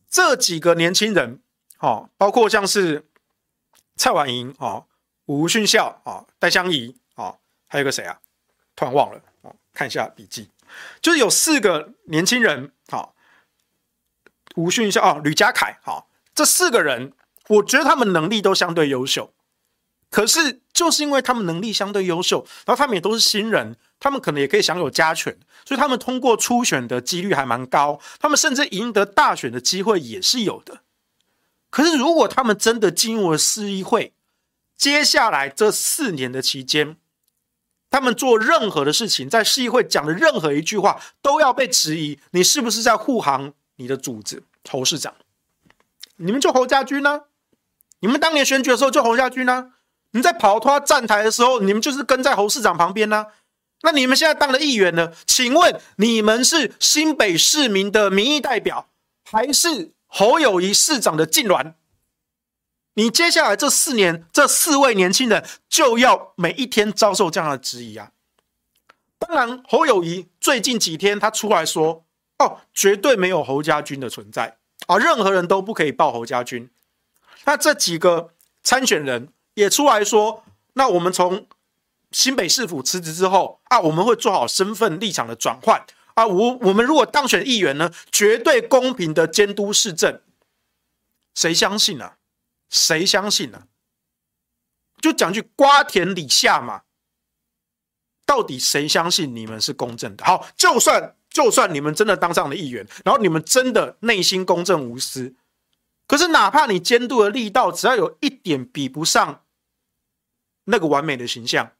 [0.09, 1.41] 这几个年轻人。
[1.79, 3.05] 哦，包括像是
[3.97, 4.87] 蔡婉莹哦，
[5.25, 7.37] 吴训孝哦，戴相仪哦，
[7.67, 8.17] 还有个谁啊？
[8.75, 10.49] 突然忘了哦，看一下笔记，
[11.01, 13.05] 就是有四个年轻人，好、哦，
[14.55, 16.01] 吴训孝哦，吕家凯，好、哦，
[16.33, 17.11] 这四个人，
[17.47, 19.33] 我觉得他们能力都相对优秀，
[20.09, 30.79] 可是就是因为他们能力相对优秀，然后他们也都是新人，他们可能也可以享有加权，所以他们通过初选的几率还蛮高，他们甚至赢得大选的机会也是有的。
[31.69, 34.13] 可是如果他们真的进入了市议会，
[34.77, 36.97] 接下来这四年的期间，
[37.89, 45.13] 他们做任何的事情，在市议会讲的任何一句话，都要被质疑，你是不是在护航你的主子侯市长？
[46.17, 47.23] 你们就侯家军呢、
[48.05, 49.71] 你们当年选举的时候就侯家军呢、
[50.11, 53.25] 你在跑脱站台的时候，你们就是跟在侯市长旁边呢、
[53.81, 55.11] 那你们现在当了议员呢？
[55.25, 58.89] 请问你们是新北市民的民意代表，
[59.23, 61.73] 还是侯友宜市长的禁臠？
[62.93, 68.11] 你接下来这四年，这四位年轻人就要每一天遭受这样的质疑啊！
[69.17, 72.05] 当然，侯友宜最近几天他出来说
[72.37, 76.69] ：“哦，绝对没有侯家军的存在啊，任何人都不可以报侯家军。”
[77.45, 80.43] 那这几个参选人也出来说
[80.73, 81.47] ：“那我们从
[82.11, 85.85] 新北市府辞职之后啊，我们会做好身份立场的转换
[86.15, 90.21] 啊，我我们如果当选议员呢，绝对公平的监督市政。”
[91.35, 92.17] 谁相信啊？
[92.69, 93.67] 谁相信呢、啊？
[95.01, 96.83] 就讲句瓜田李下嘛。
[98.25, 100.25] 到底谁相信你们是公正的？
[100.25, 105.35] 好，就算就算你们真的当上了议员，然后你们真的内心公正无私，
[106.07, 109.43] 可是哪怕你监督的力道只要有一点比不上
[110.65, 111.71] 那个完美的形象，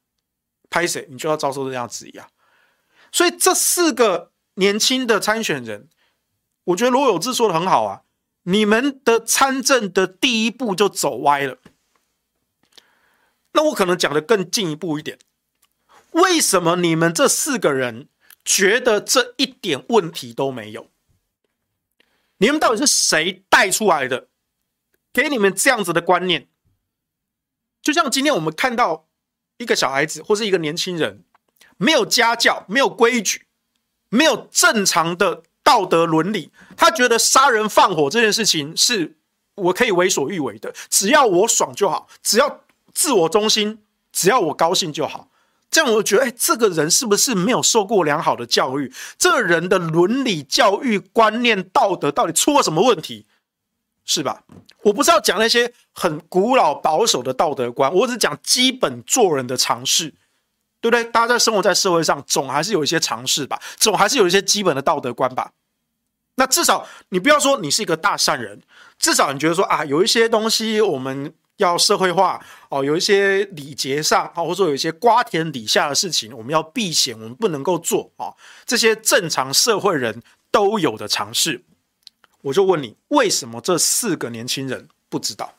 [0.69, 2.29] 拍谁你就要遭受这样质疑啊。
[3.11, 5.89] 所以这四个年轻的参选人，
[6.65, 8.01] 我觉得罗有志说的很好啊。
[8.47, 11.57] 你们的参政的第一步就走歪了，
[13.53, 15.17] 那我可能讲的更进一步一点，
[16.11, 18.07] 为什么你们这四个人
[18.43, 20.91] 觉得这一点问题都没有？
[22.37, 24.27] 你们到底是谁带出来的？
[25.13, 26.47] 给你们这样子的观念？
[27.81, 29.07] 就像今天我们看到
[29.57, 31.23] 一个小孩子或是一个年轻人，
[31.77, 33.45] 没有家教，没有规矩，
[34.09, 35.43] 没有正常的。
[35.65, 39.17] 道德伦理，他觉得杀人放火这件事情是
[39.55, 42.61] 我可以为所欲为的，只要我爽就好，只要
[42.93, 45.31] 自我中心，只要我高兴就好。
[45.75, 48.93] 这样我觉得，哎，这个人是不是没有受过良好的教育？
[49.17, 53.25] 这个人的伦理教育观念、道德到底出了什么问题？
[54.05, 54.43] 是吧？
[54.83, 60.13] 我不是要讲那些很古老保守的道德观，我只讲基本做人的常识。
[60.79, 61.03] 对不对？
[61.03, 65.51] 大家在生活在社会上，总还是有一些常识吧，总还是有一些基本的道德观吧。
[66.35, 68.61] 那至少你不要说你是一个大善人，
[68.97, 78.33] 至少你觉得说啊，有一些东西我们要社会化哦，有一些礼节上啊，或者说有一些瓜田李下的事情，我们要避嫌，我们不能够做啊。
[78.65, 81.63] 这些正常社会人都有的常识，
[82.41, 85.55] 我就问你，为什么这四个年轻人不知道？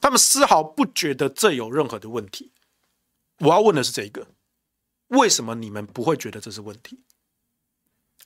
[0.00, 2.50] 他们丝毫不觉得这有任何的问题。
[3.38, 4.26] 我要问的是这个。
[5.08, 7.00] 为什么你们不会觉得这是问题？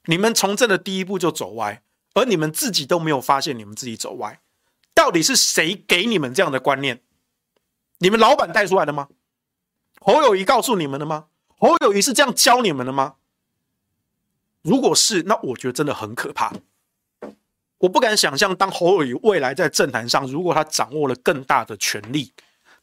[0.07, 1.83] 你们从政的第一步就走歪，
[2.15, 4.41] 而你们自己都没有发现你们自己走歪。
[4.95, 7.03] 到底是谁给你们这样的观念？
[7.99, 9.09] 你们老板带出来的吗？
[10.01, 11.27] 侯友谊告诉你们的吗？
[11.59, 13.17] 侯友谊是这样教你们的吗？
[14.63, 16.53] 如果是，那我觉得真的很可怕。
[17.79, 22.33] 我不敢想象，当侯友谊未来在政坛上，如果他掌握了更大的权力，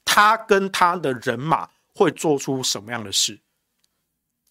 [0.03, 3.39] 他跟他的人马会做出什么样的事？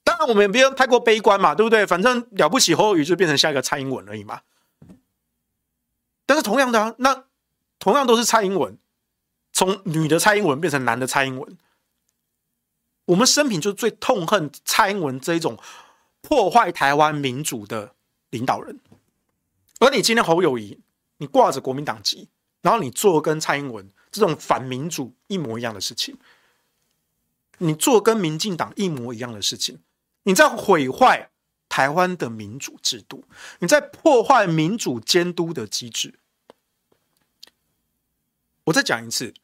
[0.05, 1.85] 当然，我们也不要太过悲观嘛，对不对？
[1.85, 4.43] 反正了不起，侯友谊就变成下一个蔡英文而已嘛。
[6.27, 7.25] 但是同样的啊，那
[7.79, 8.79] 同样都是蔡英文，
[9.53, 11.57] 从女的蔡英文变成男的蔡英文，
[13.07, 15.59] 我们生平就最痛恨蔡英文这一种
[16.21, 17.95] 破坏台湾民主的
[18.31, 18.81] 领导人。
[19.79, 20.81] 而你今天侯友谊，
[21.19, 22.29] 你挂着国民党籍，
[22.63, 26.17] 然后你做跟蔡英文这种反民主一模一样的事情，
[27.59, 29.79] 你做跟民进党一模一样的事情。
[30.25, 31.31] 你在毁坏
[31.69, 33.25] 台湾的民主制度，
[33.61, 36.19] 你在破坏民主监督的机制。
[38.67, 39.35] 我再讲一次，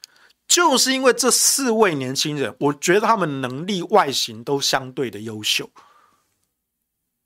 [0.46, 5.70] 就是因为这四位年轻人，我觉得他们能力、外形都相对的优秀，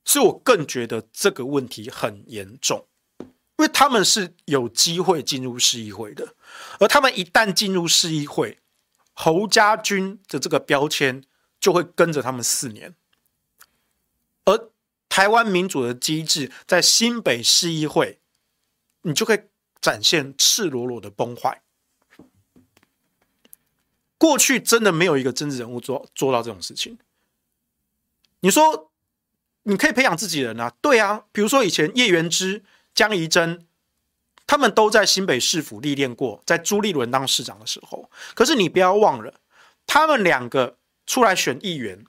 [0.05, 2.87] 所以我更觉得这个问题很严重，
[3.19, 3.27] 因
[3.65, 6.35] 为他们是有机会进入市议会的，
[6.79, 8.59] 而他们一旦进入市议会，
[9.15, 11.25] 侯家军的这个标签
[11.59, 12.95] 就会跟着他们四年。
[14.45, 14.71] 而
[15.09, 18.21] 台湾民主的机制在新北市议会，
[19.03, 19.41] 你就可以
[19.81, 21.63] 展现赤裸裸的崩坏。
[24.19, 26.99] 过去真的没有一个政治人物做做到这种事情。
[28.41, 28.91] 你说
[29.65, 30.73] 你可以培养自己人啊？
[30.81, 32.63] 对啊，比如说以前叶元之、
[32.95, 33.61] 江宜楨，
[34.47, 38.09] 他们都在新北市府历练过，在朱立伦当市长的时候。
[38.35, 39.41] 可是你不要忘了，
[39.87, 42.05] 他们两个出来选议员，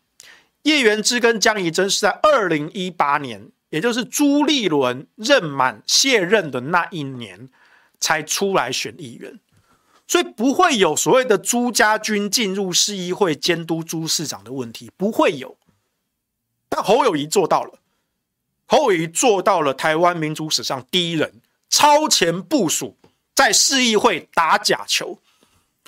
[0.63, 7.49] 叶元之跟江宜真是在二零一八年，也就是朱立伦任满卸任的那一年
[7.99, 9.39] 才出来选议员，
[10.07, 15.57] 所以不会有所谓的朱家军进入市议会监督朱市长的问题，不会有。
[16.69, 17.79] 但侯友宜做到了，
[18.65, 22.95] 侯友宜做到了台湾民主史上第一人，超前部署，
[23.35, 25.19] 在市议会打假球。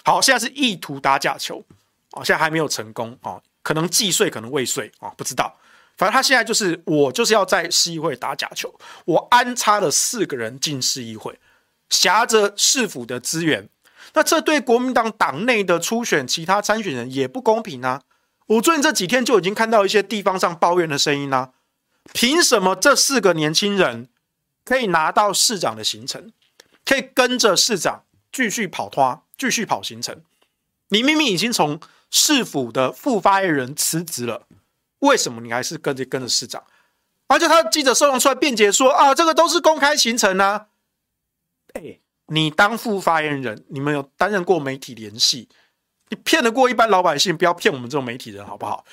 [0.03, 1.63] 好，现在是意图打假球，
[2.11, 5.55] 哦，现在还没有成功，哦，可能既遂，可能未遂，啊，不知道。
[5.97, 11.37] 反正他现在就是，我就是要在市议会打假球，我安插了四个人进市议会，
[11.89, 13.67] 挟着市府的资源，
[14.13, 18.01] 那这对国民党党内的初选其他参选人也不公平啊。
[18.47, 21.51] 我最近这几天就已经看到一些地方上抱怨的声音啦，
[22.13, 24.09] 凭什么这四个年轻人
[24.65, 26.31] 可以拿到市长的行程，
[26.83, 30.21] 可以跟着市长继续跑摊，继续跑行程？
[30.87, 31.79] 你明明已经从
[32.09, 34.47] 市府的副发言人辞职了，
[34.99, 36.63] 为什么你还是跟着跟着市长？
[37.27, 40.65] 而且他记者受访出来辩解说啊，这个都是公开行程啊。
[41.73, 41.99] 哎，
[42.29, 45.49] 你当副发言人，你们有担任过媒体联系？
[46.09, 48.83] 你骗得过一般老百姓，不要骗我们这种媒体人，好不好？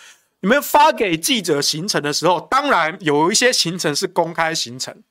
[0.40, 5.02] 你们发给记者行程的时候，当然有一些行程是公开行程，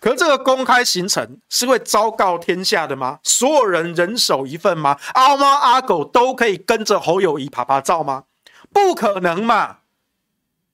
[0.00, 3.20] 可是这个公开行程是会昭告天下的吗？
[3.22, 4.98] 所有人人手一份吗？
[5.12, 8.24] 阿猫阿狗都可以跟着侯友宜趴趴照吗？
[8.72, 9.78] 不可能嘛！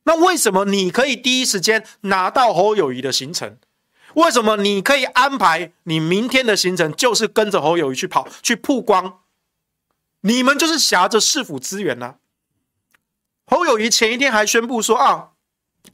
[0.04, 3.59] 那为什么你可以第一时间拿到侯友宜的行程？
[4.17, 9.21] 为什么你可以安排你明天的行程就是跟着侯友谊去跑去曝光？
[10.23, 12.14] 你们就是挟着市府资源呢、啊？
[13.45, 15.33] 侯友谊前一天还宣布说啊，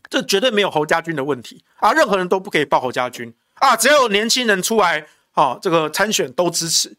[0.08, 6.96] 这绝对没有侯家军的问题啊，任何人都不可以报侯家军啊，只要有年轻人出来啊，这个参选都支持。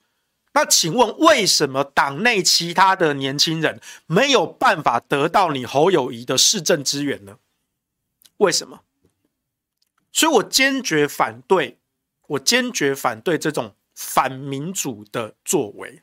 [0.52, 7.38] 那请问为什么党内其他的年轻人没有办法得到你侯友宜的市政资源呢？
[8.38, 8.82] 为什么？
[10.14, 11.78] 所以我坚决反对，
[12.28, 16.01] 我坚决反对这种反民主的作为。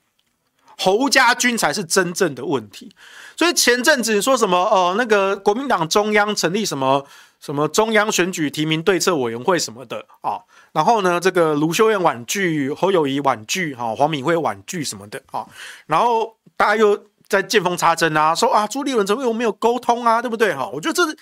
[0.77, 2.91] 侯家军才是真正的问题，
[3.37, 7.07] 所以前阵子说什么哦，那个国民党中央成立什么
[7.39, 15.49] 什么中央选举提名对策委员会什么的啊、哦，然后呢，这个卢秀燕婉拒，侯友谊婉拒，哈，黄敏惠婉拒什么的啊、哦，
[15.85, 20.67] 然后大家又在见缝插针啊，说啊，朱立伦怎么又没有沟通啊，对不对哈？
[20.73, 21.15] 我觉得这是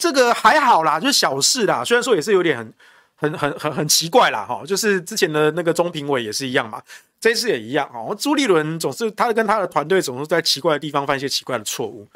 [0.00, 2.72] 这个还好啦，就是小事啦，虽然说也是有点很
[3.14, 6.82] 很很很很奇怪啦，哈，就是之前的那个中评委也是一样嘛。
[7.20, 12.08] 这次也一样哦，朱立伦总是他跟他的团队总是在奇怪的地方犯一些奇怪的错误。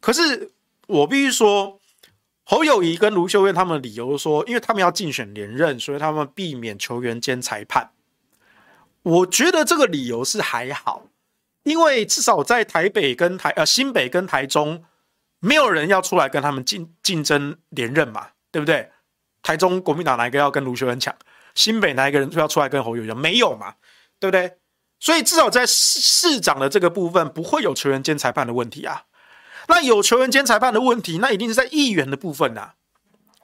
[0.00, 0.52] 可是
[0.86, 1.80] 我必须说，
[2.44, 7.90] 侯友宜跟卢秀燕他们理由说，因为他们要竞选连任，所以他们避免球员兼裁判。
[9.02, 11.08] 我觉得这个理由是还好，
[11.64, 14.84] 因为至少在台北跟台呃新北跟台中，
[15.44, 18.90] 没有人要出来跟他们竞竞争连任嘛，对不对？
[19.42, 21.14] 台中国民党哪一个要跟卢秀燕抢？
[21.54, 23.12] 新北哪一个人就要出来跟侯友宜？
[23.12, 23.74] 没有嘛？
[24.18, 24.56] 对不对？
[24.98, 29.04] 所以至少在市市长的这个部分不会有球员兼裁判的问题啊。
[29.68, 32.74] 那有球员兼裁判的问题，那一定是在议员的部分呐、啊。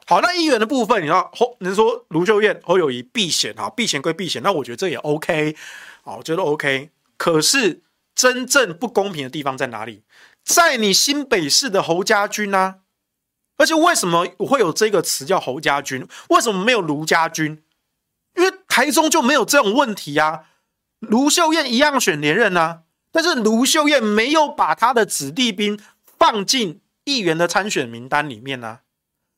[0.06, 5.54] 好，那议员的部分，你说侯，你说卢秀燕、侯友宜避险啊，避险归避险，那我觉得这也 OK，
[6.02, 6.90] 好，我觉得 OK。
[7.18, 7.82] 可是
[8.14, 10.02] 真正不公平的地方在哪里？
[10.44, 12.80] 在你新北市的侯家军啊。
[13.56, 16.08] 而且为什么我会有这个词叫侯家军？
[16.30, 17.62] 为什么没有卢家军？
[18.34, 20.46] 因为台中就没有这种问题啊。
[21.00, 22.82] 卢秀燕一样选连任啊，
[23.12, 28.80] 但是卢秀燕没有把她的子弟兵放进议员的参选名单里面啊，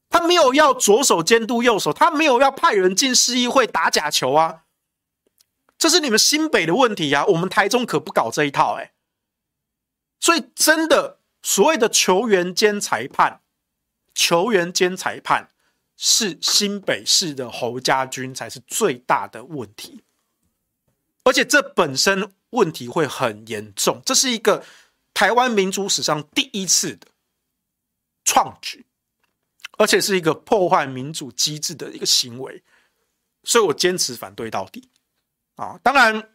[0.09, 4.63] 她没有要左手监督右手，她没有要派人进市议会打假球啊，
[5.77, 8.93] 这是你们新北的问题啊，我们台中可不搞这一套哎，
[10.23, 13.41] 所以真的所谓的球员兼裁判，
[14.15, 15.51] 球员兼裁判
[15.97, 20.05] 是新北市的侯家军才是最大的问题。
[21.25, 24.65] 而且这本身问题会很严重，这是一个
[25.13, 27.09] 台湾民主史上第一次的
[28.25, 28.87] 创举，
[29.77, 32.63] 而且是一个破坏民主机制的一个行为，
[33.43, 34.89] 所以我坚持反对到底。
[35.57, 36.32] 啊，当然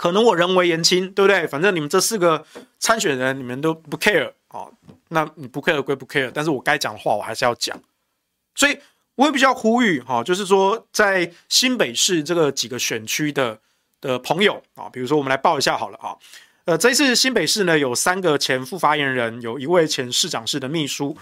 [0.00, 1.46] 可能我人微言轻，对不对？
[1.46, 2.42] 反正你们这四个
[2.78, 4.66] 参选人，你们都不 care 啊，
[5.08, 7.78] 那你不 care 归不 care，但是我该讲的话我还是要讲，
[8.54, 8.78] 所以
[9.16, 13.58] 我也比较呼吁哈，就是说在新北市这个几个选区的。
[14.02, 16.16] 的朋友啊，比如说我们来报一下好了啊，
[16.64, 21.14] 呃，这一次新北市呢有三个前副发言人，有一位前市长室的秘书。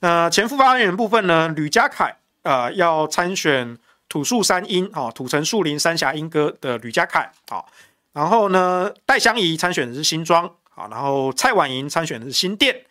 [0.00, 7.64] 那前副发言人部分呢，吕家凯啊要参选土树三莺啊，土城树林三峡莺歌的吕家凯啊，
[8.12, 12.84] 然后呢戴相仪参选的是新庄啊，然后蔡婉莹参选的是新店，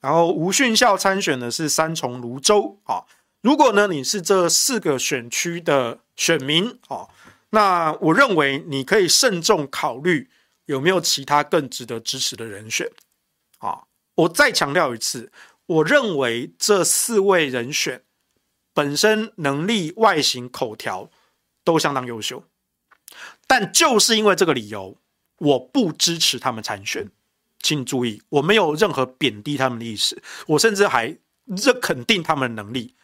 [0.00, 3.04] 然后吴训孝参选的是三重芦洲啊。
[3.42, 7.08] 如果呢你是这四个选区的选民啊，
[7.50, 10.28] 那我认为你可以慎重考虑
[10.66, 12.90] 有没有其他更值得支持的人选
[13.58, 13.84] 啊。
[14.16, 15.32] 我再强调一次，
[15.66, 18.02] 我认为这四位人选
[18.74, 21.10] 本身能力、外形、口条
[21.64, 22.44] 都相当优秀。
[23.50, 24.96] 但就是因为这个理由，
[25.38, 27.10] 我不支持他们参选。
[27.58, 32.94] 请注意，我没有任何贬低他们的意思，我甚至还认肯定他们的能力。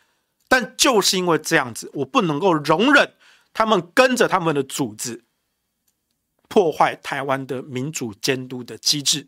[0.46, 3.14] 但就是因为这样子，我不能够容忍
[3.52, 5.24] 他们跟着他们的组织
[6.46, 9.26] 破坏台湾的民主监督的机制。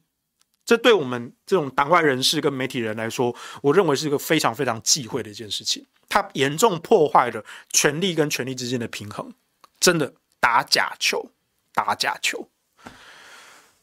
[0.65, 5.85] 这对我们这种党外人士跟媒体人来说，我认为是一个非常非常忌讳的一件事情。
[6.09, 9.33] 它严重破坏了权力跟权力之间的平衡，
[9.81, 10.15] 真的。
[10.41, 11.31] 打假球，
[11.75, 12.49] 打假球。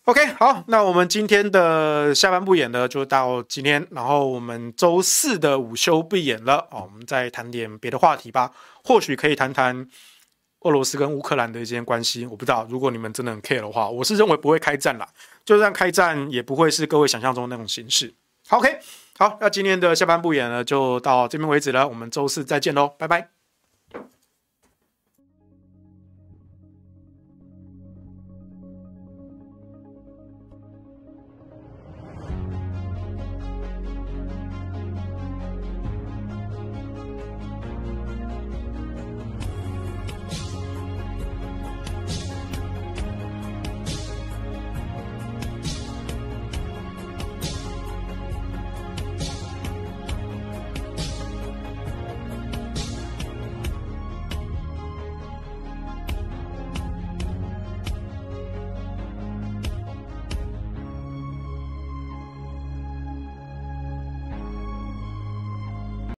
[0.05, 3.87] OK，好，那我们今天的下半部演呢，就到今天。
[3.89, 8.51] 然后我们周四的午休不演了哦，我们再谈点别的话题吧。
[8.83, 9.89] 或许可以谈谈
[10.59, 12.23] 俄罗斯跟乌克兰的一些关系。
[12.27, 15.07] 我不知道，如果你们真的很 care 的话，我是认为不会开战啦。
[15.43, 18.13] 就算开战，也不会是各位想象中的那种形式。
[18.49, 18.77] OK，
[19.17, 21.87] 好，那今天的下半部演呢，就到这边为止了。
[21.87, 23.34] 我们周四再见喽，拜拜。